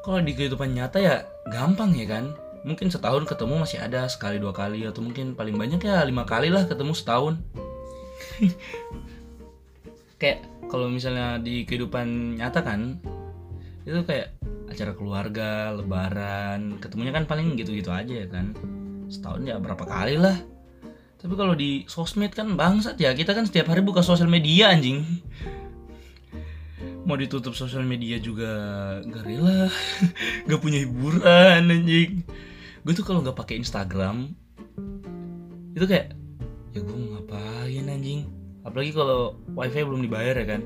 kalau 0.02 0.22
di 0.22 0.34
kehidupan 0.34 0.74
nyata 0.74 0.98
ya 1.02 1.26
gampang 1.50 1.94
ya 1.94 2.06
kan 2.06 2.34
mungkin 2.66 2.90
setahun 2.90 3.30
ketemu 3.30 3.62
masih 3.62 3.78
ada 3.78 4.10
sekali 4.10 4.42
dua 4.42 4.50
kali 4.50 4.82
atau 4.82 4.98
mungkin 4.98 5.38
paling 5.38 5.54
banyak 5.54 5.78
ya 5.86 6.02
lima 6.02 6.26
kali 6.26 6.50
lah 6.50 6.66
ketemu 6.66 6.92
setahun. 6.98 7.38
Kayak 10.20 10.50
kalau 10.66 10.90
misalnya 10.90 11.38
di 11.38 11.62
kehidupan 11.62 12.36
nyata 12.42 12.66
kan 12.66 12.98
itu 13.86 14.02
kayak 14.02 14.34
acara 14.66 14.98
keluarga 14.98 15.70
lebaran 15.70 16.82
ketemunya 16.82 17.14
kan 17.14 17.22
paling 17.30 17.54
gitu-gitu 17.54 17.94
aja 17.94 18.26
ya 18.26 18.26
kan. 18.26 18.50
Setahun 19.06 19.46
ya 19.46 19.62
berapa 19.62 19.86
kali 19.86 20.18
lah. 20.18 20.34
Tapi 21.22 21.34
kalau 21.38 21.54
di 21.54 21.86
sosmed 21.86 22.34
kan 22.34 22.58
bangsat 22.58 22.98
ya 22.98 23.14
kita 23.14 23.30
kan 23.30 23.46
setiap 23.46 23.70
hari 23.70 23.86
buka 23.86 24.02
sosial 24.02 24.26
media 24.26 24.74
anjing. 24.74 25.06
Mau 27.06 27.14
ditutup 27.14 27.54
sosial 27.54 27.86
media 27.86 28.18
juga 28.18 28.50
gak 29.06 29.22
rela 29.22 29.70
gak 30.50 30.58
punya 30.58 30.82
hiburan 30.82 31.70
anjing 31.70 32.26
gue 32.86 32.94
tuh 32.94 33.02
kalau 33.02 33.18
nggak 33.18 33.34
pakai 33.34 33.58
Instagram 33.58 34.30
itu 35.74 35.90
kayak 35.90 36.14
ya 36.70 36.78
gue 36.86 36.94
mau 36.94 37.18
ngapain 37.18 37.84
anjing? 37.90 38.30
Apalagi 38.62 38.94
kalau 38.94 39.34
wifi 39.58 39.82
belum 39.82 40.06
dibayar 40.06 40.38
ya 40.38 40.46
kan? 40.54 40.62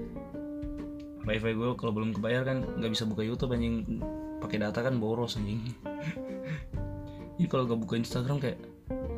Wifi 1.24 1.50
gue 1.56 1.68
kalau 1.80 1.96
belum 1.96 2.12
kebayar 2.12 2.44
kan 2.44 2.62
nggak 2.76 2.92
bisa 2.92 3.08
buka 3.08 3.24
YouTube 3.24 3.56
anjing. 3.56 4.04
Pakai 4.36 4.60
data 4.60 4.84
kan 4.84 5.00
boros 5.00 5.40
anjing. 5.40 5.64
Jadi 7.40 7.48
kalau 7.48 7.64
gak 7.64 7.80
buka 7.80 7.96
Instagram 7.96 8.36
kayak 8.36 8.60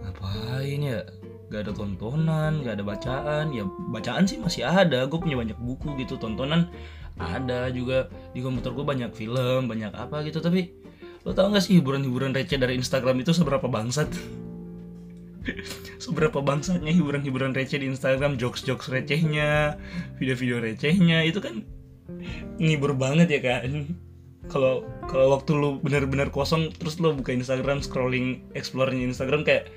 ngapain 0.06 0.78
ya? 0.78 1.02
Gak 1.50 1.66
ada 1.66 1.72
tontonan 1.74 2.62
gak 2.62 2.78
ada 2.78 2.84
bacaan. 2.86 3.50
Ya 3.50 3.66
bacaan 3.66 4.30
sih 4.30 4.38
masih 4.38 4.62
ada. 4.62 5.10
Gue 5.10 5.18
punya 5.18 5.34
banyak 5.34 5.58
buku 5.58 5.98
gitu 5.98 6.22
tontonan 6.22 6.70
ada 7.18 7.66
juga. 7.74 8.06
Di 8.30 8.38
komputer 8.46 8.70
gue 8.70 8.86
banyak 8.86 9.10
film 9.10 9.66
banyak 9.66 9.90
apa 9.90 10.22
gitu. 10.22 10.38
Tapi 10.38 10.81
lo 11.22 11.30
tau 11.30 11.54
gak 11.54 11.62
sih 11.62 11.78
hiburan-hiburan 11.78 12.34
receh 12.34 12.58
dari 12.58 12.74
Instagram 12.74 13.22
itu 13.22 13.30
seberapa 13.30 13.70
bangsat? 13.70 14.10
Seberapa 16.02 16.42
bangsatnya 16.42 16.90
hiburan-hiburan 16.90 17.54
receh 17.54 17.78
di 17.78 17.86
Instagram? 17.86 18.38
Jokes-jokes 18.38 18.90
recehnya 18.90 19.78
video-video 20.18 20.58
recehnya 20.58 21.22
itu 21.22 21.38
kan 21.38 21.62
ngibur 22.58 22.98
banget 22.98 23.30
ya 23.30 23.40
kan 23.40 23.94
kalau 24.50 24.82
kalau 25.06 25.38
waktu 25.38 25.54
lu 25.54 25.78
benar-benar 25.78 26.34
kosong 26.34 26.74
terus 26.74 26.98
lo 26.98 27.14
buka 27.14 27.30
Instagram 27.30 27.78
scrolling 27.78 28.42
explore-nya 28.58 29.06
Instagram 29.06 29.46
kayak 29.46 29.70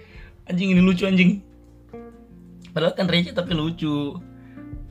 anjing 0.49 0.73
ini 0.73 0.81
lucu 0.81 1.05
anjing. 1.05 1.45
Padahal 2.73 2.97
kan 2.97 3.05
receh 3.05 3.31
tapi 3.31 3.53
lucu. 3.53 4.17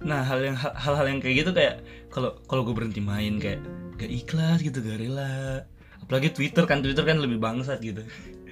Nah 0.06 0.22
hal 0.22 0.40
yang 0.46 0.56
hal-hal 0.56 1.06
yang 1.10 1.18
kayak 1.18 1.42
gitu 1.42 1.50
kayak 1.50 1.82
kalau 2.14 2.38
kalau 2.46 2.62
gue 2.62 2.74
berhenti 2.76 3.02
main 3.02 3.42
kayak 3.42 3.58
gak 3.98 4.10
ikhlas 4.10 4.58
gitu 4.62 4.78
gak 4.82 5.02
rela 5.02 5.66
apalagi 6.04 6.36
Twitter 6.36 6.68
kan 6.68 6.84
Twitter 6.84 7.02
kan 7.02 7.16
lebih 7.16 7.40
bangsat 7.40 7.80
gitu. 7.80 8.04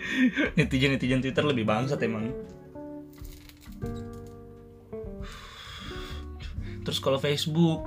Netizen 0.56 0.96
netizen 0.96 1.20
Twitter 1.20 1.44
lebih 1.44 1.68
bangsat 1.68 2.00
emang. 2.00 2.32
Terus 6.82 6.98
kalau 6.98 7.20
Facebook 7.20 7.86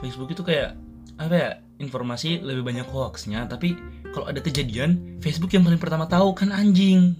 Facebook 0.00 0.32
itu 0.32 0.42
kayak 0.42 0.74
apa 1.20 1.34
ya 1.36 1.50
informasi 1.76 2.40
lebih 2.40 2.64
banyak 2.64 2.88
hoaxnya 2.88 3.44
tapi 3.44 3.76
kalau 4.16 4.26
ada 4.26 4.40
kejadian 4.40 5.20
Facebook 5.20 5.52
yang 5.52 5.62
paling 5.62 5.78
pertama 5.78 6.08
tahu 6.08 6.32
kan 6.32 6.50
anjing. 6.50 7.14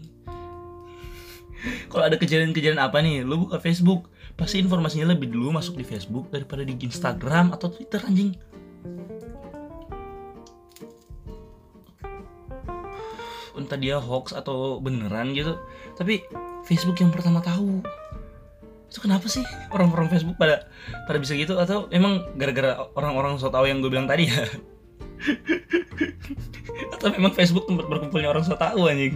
Kalau 1.92 2.08
ada 2.08 2.16
kejadian-kejadian 2.16 2.80
apa 2.80 3.04
nih 3.04 3.20
lu 3.20 3.44
buka 3.44 3.60
Facebook 3.60 4.08
pasti 4.32 4.64
informasinya 4.64 5.12
lebih 5.12 5.28
dulu 5.28 5.52
masuk 5.52 5.76
di 5.76 5.84
Facebook 5.84 6.32
daripada 6.32 6.64
di 6.64 6.72
Instagram 6.72 7.52
atau 7.52 7.68
Twitter 7.68 8.00
anjing 8.00 8.32
entah 13.70 13.78
dia 13.78 14.02
hoax 14.02 14.34
atau 14.34 14.82
beneran 14.82 15.30
gitu. 15.30 15.54
Tapi 15.94 16.26
Facebook 16.66 16.98
yang 16.98 17.14
pertama 17.14 17.38
tahu. 17.38 17.78
Itu 18.90 18.98
kenapa 18.98 19.30
sih 19.30 19.46
orang-orang 19.70 20.10
Facebook 20.10 20.34
pada 20.34 20.66
pada 21.06 21.22
bisa 21.22 21.38
gitu? 21.38 21.54
Atau 21.54 21.86
emang 21.94 22.26
gara-gara 22.34 22.90
orang-orang 22.98 23.38
so 23.38 23.46
tau 23.46 23.62
yang 23.62 23.78
gue 23.78 23.86
bilang 23.86 24.10
tadi 24.10 24.26
ya? 24.26 24.42
Atau 26.98 27.14
memang 27.14 27.30
Facebook 27.30 27.70
tempat 27.70 27.86
berkumpulnya 27.86 28.34
orang 28.34 28.42
so 28.42 28.58
tau 28.58 28.90
anjing? 28.90 29.14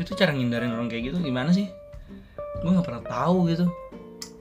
Itu 0.00 0.16
cara 0.16 0.32
ngindarin 0.32 0.72
orang 0.72 0.88
kayak 0.88 1.12
gitu 1.12 1.20
gimana 1.20 1.52
sih? 1.52 1.68
Gue 2.64 2.72
nggak 2.72 2.88
pernah 2.88 3.04
tahu 3.04 3.52
gitu. 3.52 3.68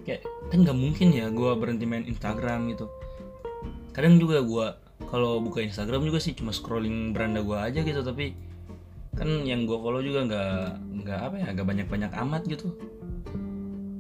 Kayak 0.08 0.24
kan 0.48 0.64
nggak 0.64 0.80
mungkin 0.80 1.12
ya 1.12 1.28
gue 1.28 1.52
berhenti 1.60 1.84
main 1.84 2.08
Instagram 2.08 2.72
gitu 2.72 2.88
kadang 3.98 4.22
juga 4.22 4.46
gue 4.46 4.68
kalau 5.10 5.42
buka 5.42 5.66
Instagram 5.66 6.06
juga 6.06 6.22
sih 6.22 6.38
cuma 6.38 6.54
scrolling 6.54 7.18
beranda 7.18 7.42
gue 7.42 7.58
aja 7.58 7.82
gitu 7.82 8.06
tapi 8.06 8.38
kan 9.18 9.42
yang 9.42 9.66
gue 9.66 9.74
follow 9.74 10.06
juga 10.06 10.30
nggak 10.30 10.62
nggak 11.02 11.20
apa 11.26 11.36
ya 11.42 11.48
nggak 11.58 11.66
banyak 11.66 11.88
banyak 11.90 12.12
amat 12.14 12.46
gitu. 12.46 12.78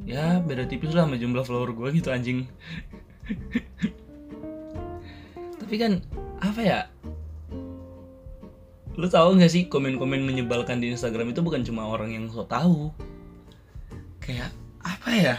Ya 0.06 0.38
beda 0.38 0.70
tipis 0.70 0.94
lah 0.94 1.10
sama 1.10 1.18
jumlah 1.18 1.42
follower 1.42 1.74
gue 1.74 1.98
gitu 1.98 2.14
anjing. 2.14 2.46
Tapi 5.66 5.76
kan 5.82 6.06
apa 6.46 6.62
ya? 6.62 6.80
Lu 8.94 9.10
tahu 9.10 9.42
nggak 9.42 9.50
sih 9.50 9.66
komen-komen 9.66 10.22
menyebalkan 10.22 10.78
di 10.78 10.94
Instagram 10.94 11.34
itu 11.34 11.42
bukan 11.42 11.66
cuma 11.66 11.90
orang 11.90 12.14
yang 12.14 12.30
so 12.30 12.46
tahu? 12.46 12.94
Kayak 14.22 14.54
apa 14.86 15.10
ya 15.18 15.36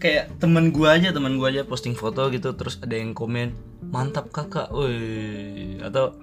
kayak 0.00 0.40
teman 0.40 0.72
gua 0.72 0.96
aja 0.96 1.12
teman 1.12 1.36
gua 1.36 1.52
aja 1.52 1.62
posting 1.68 1.92
foto 1.92 2.32
gitu 2.32 2.56
terus 2.56 2.80
ada 2.80 2.96
yang 2.96 3.12
komen 3.12 3.52
mantap 3.92 4.32
kakak. 4.32 4.72
Woi 4.72 5.78
atau 5.84 6.16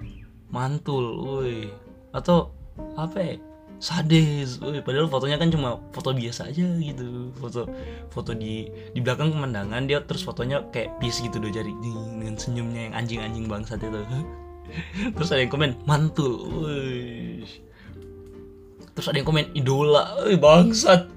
mantul. 0.49 1.05
Woi 1.21 1.69
atau 2.11 2.49
apa 2.97 3.17
ya 3.19 3.33
sadis 3.77 4.57
woi 4.57 4.81
padahal 4.81 5.05
fotonya 5.05 5.37
kan 5.37 5.53
cuma 5.53 5.77
foto 5.93 6.09
biasa 6.17 6.49
aja 6.49 6.65
gitu. 6.81 7.29
Foto 7.37 7.69
foto 8.09 8.33
di 8.33 8.65
di 8.97 8.99
belakang 8.99 9.29
pemandangan 9.29 9.85
dia 9.85 10.01
terus 10.01 10.25
fotonya 10.25 10.65
kayak 10.73 10.97
peace 10.97 11.21
gitu 11.21 11.37
do 11.37 11.53
jari. 11.53 11.71
Dengan 12.17 12.33
senyumnya 12.33 12.89
yang 12.91 12.95
anjing-anjing 12.97 13.45
bangsat 13.45 13.79
itu. 13.79 14.01
Terus 15.15 15.31
ada 15.31 15.39
yang 15.39 15.53
komen 15.53 15.79
mantul. 15.87 16.43
Woi. 16.49 17.45
Terus 18.97 19.07
ada 19.07 19.15
yang 19.21 19.29
komen 19.29 19.53
idola. 19.53 20.17
Woi 20.25 20.35
bangsat 20.35 21.07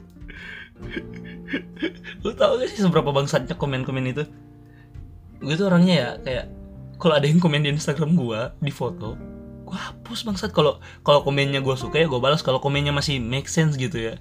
lu 2.25 2.31
tau 2.37 2.57
gak 2.59 2.69
sih 2.71 2.81
seberapa 2.83 3.11
bangsatnya 3.11 3.59
komen-komen 3.59 4.05
itu? 4.11 4.25
Gue 5.41 5.55
tuh 5.57 5.73
orangnya 5.73 5.95
ya 5.95 6.09
kayak 6.21 6.45
kalau 7.01 7.15
ada 7.17 7.27
yang 7.27 7.41
komen 7.41 7.65
di 7.65 7.73
Instagram 7.73 8.13
gue 8.13 8.41
di 8.61 8.73
foto 8.73 9.17
gue 9.71 9.79
hapus 9.79 10.27
bangsat. 10.27 10.51
Kalau 10.51 10.83
kalau 11.07 11.23
komennya 11.23 11.63
gue 11.63 11.75
suka 11.79 12.03
ya 12.03 12.11
gue 12.11 12.19
balas. 12.19 12.43
Kalau 12.43 12.59
komennya 12.59 12.91
masih 12.91 13.23
make 13.23 13.47
sense 13.47 13.79
gitu 13.79 14.11
ya 14.11 14.15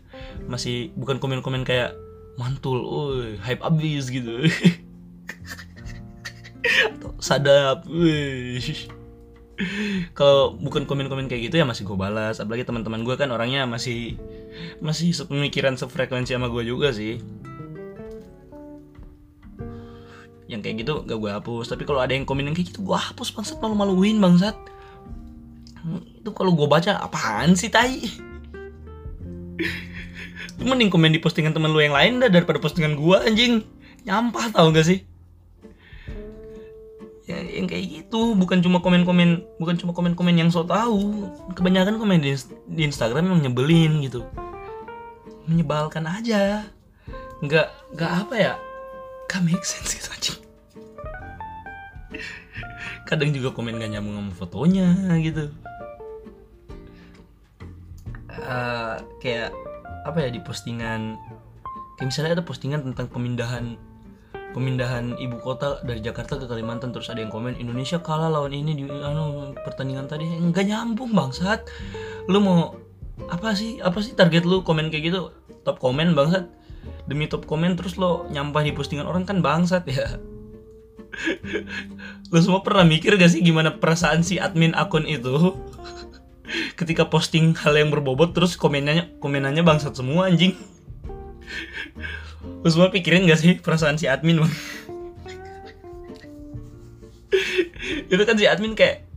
masih 0.45 0.93
bukan 0.93 1.17
komen-komen 1.17 1.65
kayak 1.65 1.97
mantul, 2.37 2.85
hype 3.41 3.65
abis 3.65 4.13
gitu. 4.13 4.45
Atau 6.93 7.17
sadap, 7.17 7.83
kalau 10.19 10.55
bukan 10.55 10.85
komen-komen 10.85 11.27
kayak 11.27 11.49
gitu 11.49 11.59
ya 11.59 11.65
masih 11.65 11.83
gue 11.83 11.97
balas. 11.97 12.37
Apalagi 12.37 12.63
teman-teman 12.63 13.01
gue 13.01 13.15
kan 13.17 13.33
orangnya 13.33 13.65
masih 13.65 14.21
masih 14.79 15.11
sepemikiran 15.11 15.75
sefrekuensi 15.75 16.33
sama 16.33 16.47
gue 16.47 16.63
juga 16.63 16.95
sih. 16.95 17.19
Yang 20.49 20.61
kayak 20.65 20.75
gitu 20.81 20.93
gak 21.05 21.19
gue 21.19 21.31
hapus 21.31 21.65
tapi 21.69 21.85
kalau 21.85 22.01
ada 22.01 22.15
yang 22.15 22.25
komen 22.25 22.49
yang 22.49 22.55
kayak 22.57 22.73
gitu 22.73 22.81
gue 22.81 22.97
hapus 22.97 23.35
bangsat 23.35 23.61
malu-maluin 23.61 24.17
bangsat. 24.17 24.55
Itu 26.19 26.31
kalau 26.33 26.55
gue 26.57 26.67
baca 26.67 26.97
apaan 26.99 27.53
sih 27.53 27.69
tai? 27.69 28.01
Mending 30.59 30.91
komen 30.91 31.15
di 31.15 31.21
postingan 31.23 31.55
temen 31.55 31.71
lu 31.71 31.79
yang 31.79 31.95
lain 31.95 32.19
dah 32.19 32.27
daripada 32.27 32.59
postingan 32.59 32.99
gue 32.99 33.17
anjing. 33.23 33.63
Nyampah 34.03 34.51
tau 34.51 34.73
gak 34.73 34.87
sih? 34.87 35.05
Ya 37.29 37.45
yang 37.45 37.69
kayak 37.69 37.85
gitu 37.85 38.33
bukan 38.33 38.65
cuma 38.65 38.81
komen-komen 38.81 39.45
bukan 39.61 39.77
cuma 39.77 39.93
komen-komen 39.93 40.33
yang 40.33 40.49
so 40.49 40.65
tahu 40.65 41.29
kebanyakan 41.53 42.01
komen 42.01 42.25
di, 42.25 42.33
di 42.65 42.81
Instagram 42.89 43.29
yang 43.29 43.39
nyebelin 43.45 44.01
gitu 44.01 44.25
menyebalkan 45.49 46.05
aja. 46.05 46.69
Nggak 47.41 47.67
nggak 47.97 48.11
apa 48.25 48.35
ya? 48.37 48.53
Gak 49.29 49.41
make 49.45 49.65
sense 49.65 49.93
gitu 49.93 50.09
anjing. 50.09 50.39
Kadang 53.05 53.29
juga 53.33 53.53
komen 53.53 53.77
gak 53.77 53.93
nyambung 53.93 54.17
sama 54.17 54.33
fotonya 54.33 54.89
gitu. 55.21 55.53
Uh, 58.39 58.97
kayak 59.21 59.53
apa 60.07 60.25
ya 60.25 60.29
di 60.33 60.41
postingan 60.41 61.19
kayak 61.99 62.07
misalnya 62.09 62.39
ada 62.39 62.45
postingan 62.45 62.81
tentang 62.81 63.11
pemindahan 63.11 63.77
pemindahan 64.55 65.13
ibu 65.21 65.37
kota 65.37 65.83
dari 65.85 66.01
Jakarta 66.01 66.39
ke 66.41 66.49
Kalimantan 66.49 66.89
terus 66.89 67.11
ada 67.13 67.21
yang 67.21 67.29
komen 67.29 67.59
Indonesia 67.61 68.01
kalah 68.01 68.31
lawan 68.33 68.55
ini 68.55 68.73
di 68.73 68.83
anu 68.89 69.53
pertandingan 69.61 70.09
tadi. 70.09 70.25
Enggak 70.25 70.65
nyambung 70.65 71.13
bangsat. 71.13 71.69
Lu 72.25 72.41
mau 72.41 72.73
apa 73.27 73.51
sih 73.51 73.83
apa 73.83 73.99
sih 73.99 74.15
target 74.15 74.47
lu 74.47 74.63
komen 74.63 74.87
kayak 74.87 75.11
gitu? 75.11 75.35
Top 75.67 75.83
komen 75.83 76.15
bangsat. 76.15 76.47
Demi 77.11 77.27
top 77.27 77.43
komen 77.43 77.75
terus 77.75 77.99
lo 77.99 78.29
nyampah 78.31 78.63
di 78.63 78.71
postingan 78.71 79.09
orang 79.09 79.27
kan 79.27 79.43
bangsat 79.43 79.83
ya. 79.89 80.21
Lo 82.31 82.37
semua 82.39 82.61
pernah 82.61 82.85
mikir 82.85 83.17
gak 83.17 83.33
sih 83.33 83.41
gimana 83.41 83.81
perasaan 83.81 84.21
si 84.21 84.37
admin 84.37 84.77
akun 84.77 85.09
itu? 85.09 85.57
Ketika 86.79 87.09
posting 87.09 87.57
hal 87.57 87.73
yang 87.75 87.89
berbobot 87.89 88.37
terus 88.37 88.53
komenannya 88.55 89.17
komenannya 89.17 89.65
bangsat 89.65 89.97
semua 89.97 90.29
anjing. 90.29 90.53
Lu 92.63 92.69
semua 92.69 92.93
pikirin 92.93 93.25
gak 93.25 93.41
sih 93.41 93.57
perasaan 93.57 93.97
si 93.97 94.05
admin 94.05 94.45
itu 98.09 98.23
kan 98.25 98.35
si 98.37 98.45
admin 98.49 98.73
kayak 98.73 99.08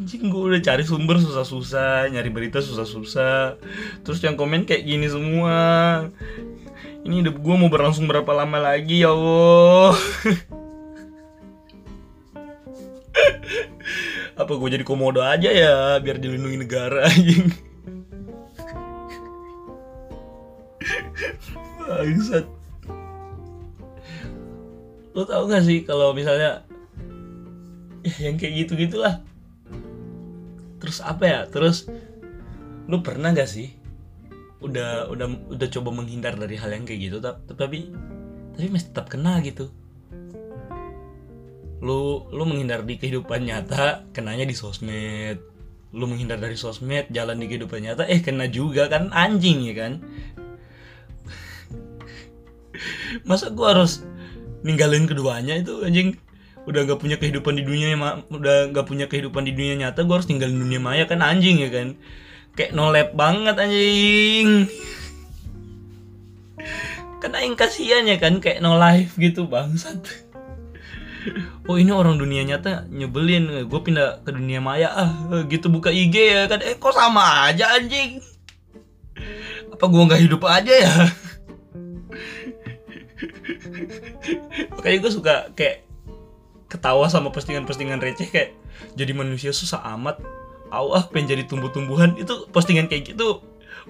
anjing 0.00 0.32
gue 0.32 0.42
udah 0.48 0.64
cari 0.64 0.80
sumber 0.80 1.20
susah-susah 1.20 2.08
nyari 2.08 2.32
berita 2.32 2.64
susah-susah. 2.64 3.60
Terus 4.00 4.16
yang 4.24 4.32
komen 4.32 4.64
kayak 4.64 4.88
gini 4.88 5.04
semua. 5.12 6.08
Ini 7.04 7.20
hidup 7.20 7.36
gue 7.36 7.54
mau 7.60 7.68
berlangsung 7.68 8.08
berapa 8.08 8.32
lama 8.32 8.56
lagi 8.56 9.04
ya 9.04 9.12
Allah? 9.12 9.92
Apa 14.40 14.56
gue 14.56 14.68
jadi 14.72 14.88
komodo 14.88 15.20
aja 15.20 15.52
ya 15.52 16.00
biar 16.00 16.16
dilindungi 16.16 16.64
negara 16.64 17.04
anjing? 17.04 17.52
Bangsat. 21.84 22.48
Lo 25.12 25.28
tau 25.28 25.44
gak 25.44 25.68
sih 25.68 25.84
kalau 25.84 26.16
misalnya 26.16 26.64
ya 28.00 28.32
yang 28.32 28.40
kayak 28.40 28.64
gitu 28.64 28.80
gitulah 28.80 29.20
terus 30.80 30.98
apa 31.04 31.24
ya? 31.28 31.40
Terus 31.46 31.86
lu 32.88 33.04
pernah 33.04 33.30
gak 33.36 33.46
sih? 33.46 33.70
Udah 34.64 35.08
udah 35.12 35.52
udah 35.52 35.68
coba 35.68 35.92
menghindar 35.92 36.34
dari 36.36 36.56
hal 36.56 36.72
yang 36.72 36.84
kayak 36.88 37.00
gitu 37.00 37.16
tapi 37.20 37.92
tapi 38.56 38.66
masih 38.68 38.88
tetap 38.92 39.12
kena 39.12 39.38
gitu. 39.44 39.68
Lu 41.80 42.28
lu 42.28 42.44
menghindar 42.44 42.84
di 42.84 42.96
kehidupan 42.96 43.46
nyata 43.46 44.08
kenanya 44.12 44.44
di 44.44 44.56
sosmed. 44.56 45.40
Lu 45.92 46.04
menghindar 46.08 46.36
dari 46.36 46.56
sosmed 46.56 47.08
jalan 47.08 47.40
di 47.40 47.46
kehidupan 47.48 47.80
nyata 47.84 48.04
eh 48.08 48.20
kena 48.20 48.48
juga 48.48 48.88
kan? 48.92 49.08
Anjing 49.12 49.64
ya 49.64 49.74
kan? 49.76 49.92
Masa 53.28 53.48
gua 53.52 53.76
harus 53.76 54.04
ninggalin 54.60 55.08
keduanya 55.08 55.56
itu 55.56 55.80
anjing 55.80 56.20
udah 56.70 56.86
gak 56.86 57.00
punya 57.02 57.18
kehidupan 57.18 57.58
di 57.58 57.66
dunia 57.66 57.98
udah 58.30 58.70
gak 58.70 58.86
punya 58.86 59.10
kehidupan 59.10 59.42
di 59.42 59.52
dunia 59.52 59.74
nyata 59.86 60.06
gue 60.06 60.14
harus 60.14 60.30
tinggalin 60.30 60.54
dunia 60.54 60.78
maya 60.78 61.04
kan 61.10 61.18
anjing 61.20 61.58
ya 61.58 61.68
kan? 61.68 61.98
Kayak 62.54 62.78
nolep 62.78 63.10
banget 63.18 63.58
anjing. 63.58 64.70
Kan 67.20 67.34
aing 67.34 67.58
kasihan 67.58 68.06
ya 68.06 68.16
kan 68.16 68.38
kayak 68.38 68.62
no 68.62 68.78
life 68.78 69.18
gitu 69.18 69.50
bangsat. 69.50 69.98
Oh 71.68 71.76
ini 71.76 71.92
orang 71.92 72.16
dunia 72.16 72.46
nyata 72.48 72.88
nyebelin 72.88 73.68
gue 73.68 73.80
pindah 73.84 74.24
ke 74.24 74.32
dunia 74.32 74.64
maya 74.64 74.88
ah 74.88 75.12
gitu 75.50 75.68
buka 75.68 75.92
IG 75.92 76.16
ya 76.16 76.48
kan. 76.48 76.62
Eh 76.64 76.78
kok 76.78 76.96
sama 76.96 77.50
aja 77.50 77.76
anjing? 77.76 78.22
Apa 79.68 79.84
gue 79.90 80.02
nggak 80.06 80.22
hidup 80.22 80.42
aja 80.48 80.72
ya? 80.72 80.94
Makanya 84.78 84.98
gue 85.02 85.12
suka 85.12 85.52
kayak 85.52 85.89
ketawa 86.70 87.10
sama 87.10 87.34
postingan-postingan 87.34 87.98
receh 87.98 88.30
kayak 88.30 88.54
jadi 88.94 89.12
manusia 89.12 89.50
susah 89.50 89.82
amat. 89.98 90.22
Awah 90.70 91.10
pengen 91.10 91.34
jadi 91.34 91.42
tumbuh-tumbuhan. 91.50 92.14
Itu 92.14 92.46
postingan 92.54 92.86
kayak 92.86 93.12
gitu 93.12 93.42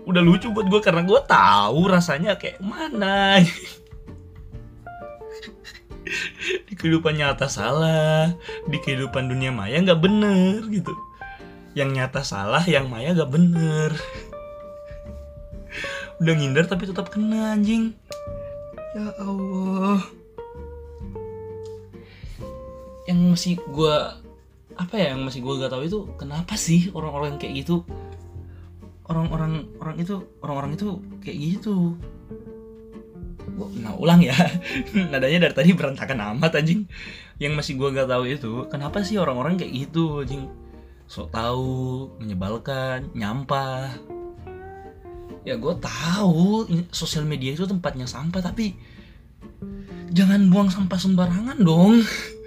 udah 0.07 0.23
lucu 0.25 0.49
buat 0.53 0.67
gue 0.69 0.81
karena 0.81 1.03
gue 1.05 1.21
tahu 1.27 1.81
rasanya 1.91 2.37
kayak 2.41 2.61
mana. 2.63 3.41
Di 6.67 6.75
kehidupan 6.75 7.15
nyata 7.23 7.47
salah 7.47 8.35
di 8.67 8.79
kehidupan 8.83 9.31
dunia 9.31 9.55
maya 9.55 9.79
nggak 9.79 10.01
bener 10.03 10.59
gitu. 10.67 10.91
Yang 11.79 11.91
nyata 11.95 12.27
salah 12.27 12.67
yang 12.67 12.91
maya 12.91 13.15
nggak 13.15 13.31
bener. 13.31 13.95
Udah 16.19 16.35
ngindar 16.35 16.67
tapi 16.67 16.91
tetap 16.91 17.15
kena 17.15 17.55
anjing. 17.55 17.95
Ya 18.99 19.15
Allah 19.23 20.03
yang 23.11 23.35
masih 23.35 23.59
gue 23.59 23.97
apa 24.79 24.95
ya 24.95 25.19
yang 25.19 25.27
masih 25.27 25.43
gue 25.43 25.59
gak 25.59 25.75
tahu 25.75 25.83
itu 25.83 25.99
kenapa 26.15 26.55
sih 26.55 26.95
orang-orang 26.95 27.43
kayak 27.43 27.67
gitu? 27.67 27.83
Orang-orang 29.11 29.67
orang 29.83 29.99
itu 29.99 30.23
orang-orang 30.39 30.79
itu 30.79 31.03
kayak 31.19 31.39
gitu. 31.59 31.99
Gue 33.59 33.67
nah 33.83 33.99
ulang 33.99 34.23
ya. 34.23 34.35
Nadanya 35.11 35.51
dari 35.51 35.55
tadi 35.59 35.75
berantakan 35.75 36.39
amat 36.39 36.63
anjing. 36.63 36.87
Yang 37.43 37.53
masih 37.59 37.73
gue 37.83 37.89
gak 37.99 38.09
tahu 38.15 38.25
itu 38.31 38.53
kenapa 38.71 39.03
sih 39.03 39.19
orang-orang 39.19 39.59
kayak 39.59 39.75
gitu 39.75 40.23
anjing? 40.23 40.47
Sok 41.11 41.35
tahu 41.35 42.07
menyebalkan 42.23 43.11
nyampah. 43.19 43.91
Ya 45.43 45.59
gue 45.59 45.75
tahu 45.83 46.71
sosial 46.95 47.27
media 47.27 47.59
itu 47.59 47.67
tempatnya 47.67 48.07
sampah 48.07 48.39
tapi 48.39 48.79
jangan 50.15 50.47
buang 50.53 50.71
sampah 50.71 50.99
sembarangan 51.01 51.59
dong 51.65 52.03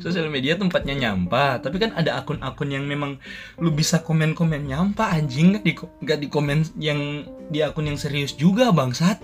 sosial 0.00 0.32
media 0.32 0.56
tempatnya 0.56 0.96
nyampah 0.96 1.60
tapi 1.60 1.76
kan 1.76 1.92
ada 1.92 2.16
akun-akun 2.18 2.72
yang 2.72 2.88
memang 2.88 3.20
lu 3.60 3.70
bisa 3.70 4.00
komen-komen 4.00 4.66
nyampah 4.66 5.14
anjing. 5.14 5.54
Nggak 5.54 5.64
di 5.64 5.72
nggak 5.76 6.18
di 6.18 6.28
komen 6.32 6.58
yang 6.80 7.28
di 7.52 7.60
akun 7.60 7.86
yang 7.86 8.00
serius 8.00 8.32
juga 8.34 8.72
bangsat. 8.72 9.20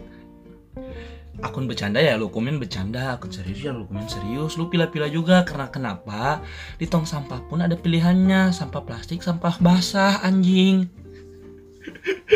Akun 1.44 1.68
bercanda 1.68 2.00
ya 2.00 2.16
lu 2.16 2.28
komen 2.28 2.60
bercanda. 2.60 3.16
Akun 3.16 3.32
serius 3.32 3.64
ya 3.64 3.72
lu 3.72 3.86
komen 3.88 4.08
serius. 4.08 4.56
Lu 4.60 4.68
pilih-pilih 4.68 5.10
juga 5.12 5.44
karena 5.44 5.68
kenapa? 5.72 6.40
Di 6.76 6.86
tong 6.88 7.06
sampah 7.08 7.40
pun 7.48 7.60
ada 7.64 7.76
pilihannya. 7.76 8.52
Sampah 8.52 8.84
plastik 8.84 9.22
sampah 9.24 9.56
basah 9.60 10.20
anjing. 10.24 10.88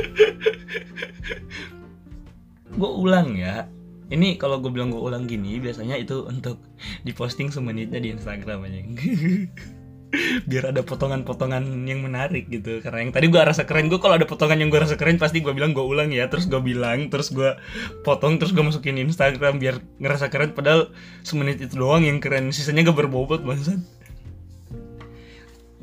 Gue 2.71 2.87
ulang 2.87 3.35
ya 3.35 3.67
ini 4.11 4.35
kalau 4.35 4.59
gue 4.59 4.75
bilang 4.75 4.91
gue 4.91 4.99
ulang 4.99 5.31
gini 5.31 5.63
biasanya 5.63 5.95
itu 5.95 6.27
untuk 6.27 6.59
diposting 7.07 7.55
semenitnya 7.55 8.03
di 8.03 8.11
Instagram 8.11 8.67
aja. 8.67 8.83
Biar 10.51 10.75
ada 10.75 10.83
potongan-potongan 10.83 11.87
yang 11.87 12.03
menarik 12.03 12.51
gitu. 12.51 12.83
Karena 12.83 13.07
yang 13.07 13.15
tadi 13.15 13.31
gue 13.31 13.39
rasa 13.39 13.63
keren 13.63 13.87
gue 13.87 14.03
kalau 14.03 14.19
ada 14.19 14.27
potongan 14.27 14.59
yang 14.59 14.67
gue 14.67 14.83
rasa 14.83 14.99
keren 14.99 15.23
pasti 15.23 15.39
gue 15.39 15.55
bilang 15.55 15.71
gue 15.71 15.87
ulang 15.87 16.11
ya. 16.11 16.27
Terus 16.27 16.51
gue 16.51 16.59
bilang 16.59 17.07
terus 17.07 17.31
gue 17.31 17.55
potong 18.03 18.43
terus 18.43 18.51
gue 18.51 18.59
masukin 18.59 18.99
Instagram 18.99 19.63
biar 19.63 19.79
ngerasa 20.03 20.27
keren. 20.27 20.51
Padahal 20.59 20.91
semenit 21.23 21.63
itu 21.63 21.79
doang 21.79 22.03
yang 22.03 22.19
keren. 22.19 22.51
Sisanya 22.51 22.91
gak 22.91 23.07
berbobot 23.07 23.47
bangsat. 23.47 23.79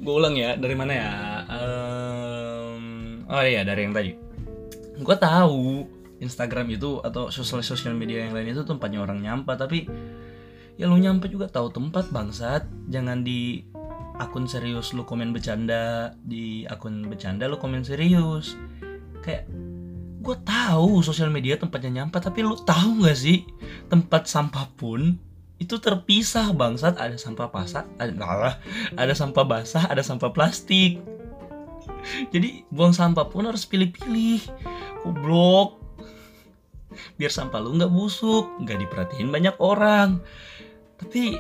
Gue 0.03 0.13
ulang 0.13 0.35
ya 0.35 0.59
dari 0.59 0.75
mana 0.75 0.91
ya? 0.91 1.11
Um, 1.47 3.23
oh 3.31 3.43
iya 3.47 3.63
dari 3.63 3.87
yang 3.87 3.95
tadi. 3.95 4.11
Gue 4.99 5.15
tahu 5.15 5.87
Instagram 6.17 6.73
itu 6.73 6.97
atau 7.05 7.29
sosial 7.29 7.61
sosial 7.61 7.93
media 7.93 8.25
yang 8.25 8.33
lain 8.33 8.53
itu 8.53 8.65
tempatnya 8.65 9.05
orang 9.05 9.21
nyampa. 9.21 9.53
Tapi 9.53 9.85
ya 10.77 10.89
lu 10.89 10.97
nyampe 10.97 11.29
juga 11.29 11.49
tahu 11.49 11.69
tempat 11.69 12.09
bangsat. 12.09 12.65
Jangan 12.89 13.21
di 13.21 13.61
akun 14.17 14.49
serius 14.49 14.97
lu 14.97 15.05
komen 15.05 15.29
bercanda 15.29 16.13
di 16.25 16.65
akun 16.65 17.05
bercanda 17.05 17.45
lu 17.45 17.61
komen 17.61 17.85
serius. 17.85 18.57
Kayak 19.21 19.45
gue 20.17 20.35
tahu 20.43 21.05
sosial 21.05 21.29
media 21.29 21.55
tempatnya 21.55 22.03
nyampah 22.03 22.19
tapi 22.19 22.41
lu 22.41 22.57
tahu 22.57 23.05
nggak 23.05 23.15
sih 23.17 23.45
tempat 23.87 24.25
sampah 24.27 24.67
pun 24.73 25.21
itu 25.61 25.77
terpisah 25.77 26.49
bangsat. 26.49 26.97
Ada 26.97 27.17
sampah 27.21 27.49
basah 27.53 27.85
ada 28.01 28.13
malah 28.17 28.57
ada 28.97 29.13
sampah 29.13 29.45
basah 29.45 29.85
ada 29.85 30.01
sampah 30.01 30.33
plastik. 30.33 30.97
Jadi 32.33 32.65
buang 32.73 32.93
sampah 32.93 33.29
pun 33.29 33.45
harus 33.45 33.69
pilih-pilih. 33.69 34.41
Goblok 35.05 35.86
biar 37.15 37.31
sampah 37.31 37.59
lu 37.61 37.75
nggak 37.77 37.91
busuk 37.91 38.45
nggak 38.63 38.77
diperhatiin 38.87 39.29
banyak 39.29 39.55
orang. 39.57 40.21
Tapi 40.97 41.37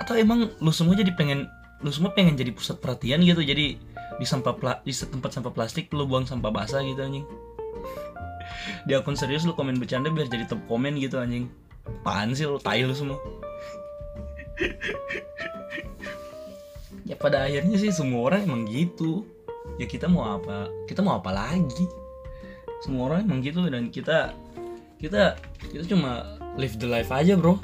atau 0.00 0.14
emang 0.16 0.48
lu 0.60 0.72
semua 0.72 0.96
jadi 0.96 1.12
pengen 1.16 1.48
lu 1.80 1.90
semua 1.92 2.12
pengen 2.12 2.36
jadi 2.36 2.52
pusat 2.52 2.80
perhatian 2.80 3.24
gitu? 3.24 3.40
Jadi 3.40 3.80
di 4.20 4.26
sampah 4.28 4.52
pla 4.52 4.72
di 4.84 4.92
tempat 4.92 5.32
sampah 5.32 5.52
plastik 5.52 5.88
lu 5.96 6.04
buang 6.04 6.28
sampah 6.28 6.52
basah 6.52 6.84
gitu 6.84 7.00
anjing. 7.00 7.24
Di 8.88 8.92
akun 8.92 9.16
serius 9.16 9.48
lu 9.48 9.56
komen 9.56 9.80
bercanda 9.80 10.12
biar 10.12 10.28
jadi 10.28 10.44
top 10.44 10.60
komen 10.68 11.00
gitu 11.00 11.16
anjing. 11.16 11.48
Apaan 12.04 12.36
sih 12.36 12.44
lu 12.44 12.60
tai 12.60 12.84
lu 12.84 12.92
semua? 12.92 13.16
Ya 17.08 17.18
pada 17.18 17.42
akhirnya 17.42 17.74
sih 17.74 17.90
semua 17.90 18.30
orang 18.30 18.46
emang 18.46 18.62
gitu. 18.70 19.26
Ya 19.82 19.90
kita 19.90 20.06
mau 20.06 20.38
apa 20.38 20.70
kita 20.86 21.02
mau 21.02 21.18
apa 21.18 21.34
lagi? 21.34 21.90
Semua 22.86 23.10
orang 23.10 23.26
emang 23.26 23.42
gitu 23.42 23.66
dan 23.66 23.90
kita 23.90 24.30
kita 25.00 25.40
kita 25.72 25.84
cuma 25.88 26.36
live 26.60 26.76
the 26.76 26.84
life 26.84 27.08
aja 27.08 27.34
bro. 27.34 27.56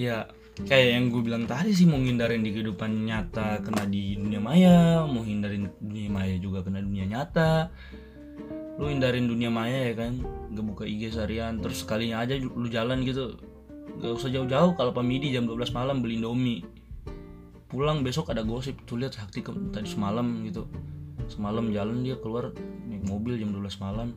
Ya 0.00 0.32
kayak 0.64 0.88
yang 0.96 1.04
gue 1.12 1.20
bilang 1.20 1.44
tadi 1.44 1.76
sih 1.76 1.84
mau 1.84 2.00
hindarin 2.00 2.40
di 2.40 2.56
kehidupan 2.56 3.04
nyata 3.04 3.60
kena 3.60 3.84
di 3.84 4.16
dunia 4.16 4.40
maya 4.40 5.04
mau 5.04 5.20
hindarin 5.20 5.68
dunia 5.78 6.08
maya 6.08 6.34
juga 6.40 6.64
kena 6.64 6.80
dunia 6.80 7.04
nyata. 7.04 7.68
Lu 8.80 8.90
hindarin 8.90 9.28
dunia 9.28 9.52
maya 9.52 9.92
ya 9.92 9.94
kan? 9.94 10.18
Gak 10.50 10.64
buka 10.64 10.82
IG 10.88 11.14
seharian 11.14 11.60
terus 11.60 11.84
sekalinya 11.84 12.24
aja 12.24 12.40
lu 12.40 12.66
jalan 12.72 13.04
gitu. 13.04 13.36
Gak 14.00 14.18
usah 14.18 14.32
jauh-jauh 14.32 14.74
kalau 14.74 14.90
pamidi 14.90 15.30
jam 15.30 15.44
12 15.46 15.70
malam 15.76 16.00
beli 16.00 16.18
indomie 16.18 16.64
pulang 17.68 18.06
besok 18.06 18.30
ada 18.30 18.46
gosip 18.46 18.78
tuh 18.86 19.02
lihat 19.02 19.18
sakti 19.18 19.44
tadi 19.44 19.86
semalam 19.86 20.48
gitu. 20.48 20.64
Semalam 21.28 21.68
jalan 21.76 22.00
dia 22.06 22.16
keluar 22.16 22.56
naik 22.88 23.04
mobil 23.04 23.36
jam 23.36 23.52
12 23.52 23.84
malam 23.84 24.08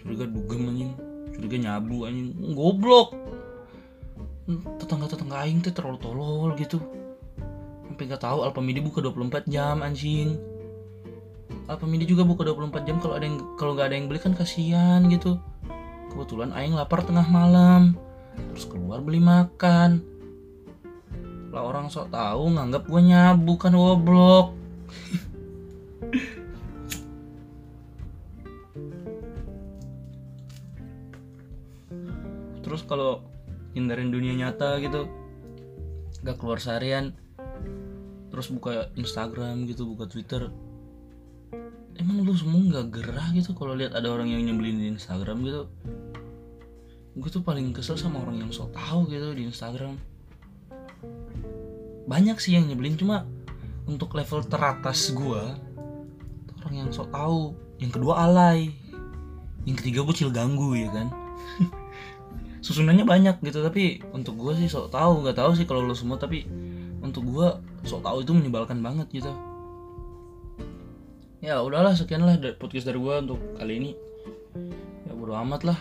curiga 0.00 0.24
dugem 0.26 0.70
anjing. 0.70 0.92
Curiga 1.34 1.56
nyabu 1.58 2.06
anjing. 2.06 2.54
Goblok. 2.54 3.14
Tetangga-tetangga 4.78 5.36
aing 5.44 5.64
tuh 5.64 5.72
terlalu 5.72 5.98
tolol 6.00 6.50
gitu. 6.58 6.78
Sampai 7.88 8.10
nggak 8.10 8.22
tahu 8.22 8.42
Alpamidi 8.44 8.80
buka 8.82 9.00
24 9.00 9.46
jam 9.48 9.80
anjing. 9.80 10.36
Alpamidi 11.70 12.04
juga 12.04 12.26
buka 12.26 12.44
24 12.44 12.84
jam 12.84 12.96
kalau 13.00 13.14
ada 13.16 13.24
yang 13.24 13.38
kalau 13.56 13.72
nggak 13.72 13.88
ada 13.88 13.96
yang 13.96 14.06
beli 14.10 14.20
kan 14.20 14.34
kasihan 14.36 15.00
gitu. 15.08 15.40
Kebetulan 16.12 16.52
aing 16.52 16.76
lapar 16.76 17.02
tengah 17.06 17.24
malam. 17.26 17.96
Terus 18.52 18.66
keluar 18.68 19.00
beli 19.00 19.22
makan. 19.22 20.04
Lah 21.54 21.62
orang 21.70 21.86
sok 21.86 22.10
tahu 22.10 22.50
nganggap 22.50 22.82
gue 22.90 23.00
nyabu 23.00 23.54
kan 23.54 23.78
goblok 23.78 24.58
terus 32.74 32.90
kalau 32.90 33.22
hindarin 33.78 34.10
dunia 34.10 34.34
nyata 34.34 34.82
gitu 34.82 35.06
gak 36.26 36.42
keluar 36.42 36.58
seharian 36.58 37.14
terus 38.34 38.50
buka 38.50 38.90
Instagram 38.98 39.70
gitu 39.70 39.86
buka 39.86 40.10
Twitter 40.10 40.50
emang 41.94 42.26
lu 42.26 42.34
semua 42.34 42.58
nggak 42.58 42.86
gerah 42.90 43.30
gitu 43.30 43.54
kalau 43.54 43.78
lihat 43.78 43.94
ada 43.94 44.10
orang 44.10 44.26
yang 44.26 44.42
nyebelin 44.42 44.82
di 44.82 44.90
Instagram 44.90 45.46
gitu? 45.46 45.70
Gue 47.14 47.30
tuh 47.30 47.46
paling 47.46 47.70
kesel 47.70 47.94
sama 47.94 48.18
orang 48.18 48.42
yang 48.42 48.50
sok 48.50 48.74
tahu 48.74 49.06
gitu 49.06 49.30
di 49.38 49.46
Instagram. 49.46 49.94
Banyak 52.10 52.42
sih 52.42 52.58
yang 52.58 52.66
nyebelin 52.66 52.98
cuma 52.98 53.22
untuk 53.86 54.10
level 54.18 54.42
teratas 54.42 55.14
gue 55.14 55.42
orang 56.58 56.74
yang 56.74 56.90
sok 56.90 57.14
tahu. 57.14 57.54
Yang 57.78 58.02
kedua 58.02 58.26
alay 58.26 58.74
yang 59.64 59.76
ketiga 59.80 60.04
bocil 60.04 60.28
ganggu 60.28 60.76
ya 60.76 60.88
kan 60.92 61.08
susunannya 62.64 63.04
banyak 63.04 63.44
gitu 63.44 63.60
tapi 63.60 64.00
untuk 64.16 64.40
gue 64.40 64.56
sih 64.56 64.72
sok 64.72 64.88
tahu 64.88 65.20
nggak 65.20 65.36
tahu 65.36 65.52
sih 65.52 65.68
kalau 65.68 65.84
lo 65.84 65.92
semua 65.92 66.16
tapi 66.16 66.48
untuk 67.04 67.28
gue 67.28 67.48
sok 67.84 68.00
tahu 68.00 68.24
itu 68.24 68.32
menyebalkan 68.32 68.80
banget 68.80 69.04
gitu. 69.12 69.28
Ya 71.44 71.60
udahlah 71.60 71.92
sekian 71.92 72.24
lah 72.24 72.40
podcast 72.56 72.88
dari 72.88 72.96
gue 72.96 73.14
untuk 73.20 73.36
kali 73.60 73.76
ini. 73.76 73.92
Ya 75.04 75.12
bodo 75.12 75.36
amat 75.44 75.68
lah. 75.68 75.78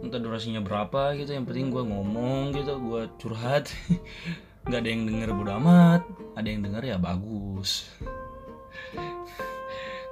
Entah 0.00 0.16
durasinya 0.16 0.64
berapa 0.64 1.12
gitu 1.20 1.36
yang 1.36 1.44
penting 1.44 1.68
gue 1.68 1.84
ngomong 1.84 2.56
gitu 2.56 2.80
gue 2.80 3.12
curhat. 3.20 3.68
Nggak 4.64 4.80
ada 4.80 4.88
yang 4.88 5.04
denger 5.04 5.28
bodo 5.36 5.52
amat. 5.60 6.00
Ada 6.32 6.48
yang 6.48 6.64
denger 6.64 6.82
ya 6.88 6.96
bagus. 6.96 7.92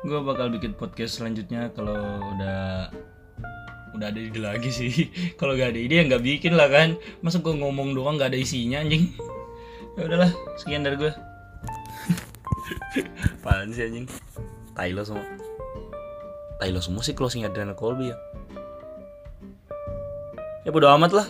Gue 0.01 0.17
bakal 0.25 0.49
bikin 0.49 0.73
podcast 0.77 1.21
selanjutnya 1.21 1.77
kalau 1.77 1.93
udah 2.37 2.89
udah 3.97 4.07
ada 4.11 4.21
ide 4.21 4.41
lagi 4.41 4.71
sih. 4.71 4.93
Kalau 5.39 5.55
gak 5.59 5.75
ada 5.75 5.81
ide 5.81 6.01
ya 6.01 6.05
nggak 6.07 6.23
bikin 6.23 6.55
lah 6.55 6.71
kan. 6.71 6.99
Masa 7.23 7.43
gue 7.43 7.55
ngomong 7.55 7.95
doang 7.95 8.19
nggak 8.19 8.35
ada 8.35 8.39
isinya 8.41 8.81
anjing? 8.83 9.11
Ya 9.99 10.07
udahlah 10.07 10.31
sekian 10.55 10.87
dari 10.87 10.97
gue 10.97 11.13
apaan 13.43 13.75
sih 13.75 13.85
anjing? 13.85 14.07
Tai 14.73 14.87
semua. 15.03 15.27
Tai 16.63 16.71
semua 16.79 17.03
sih 17.03 17.13
closing 17.13 17.43
Adriana 17.43 17.75
Colby 17.75 18.15
ya. 18.15 18.17
Ya 20.63 20.71
bodo 20.71 20.87
amat 20.95 21.11
lah 21.11 21.27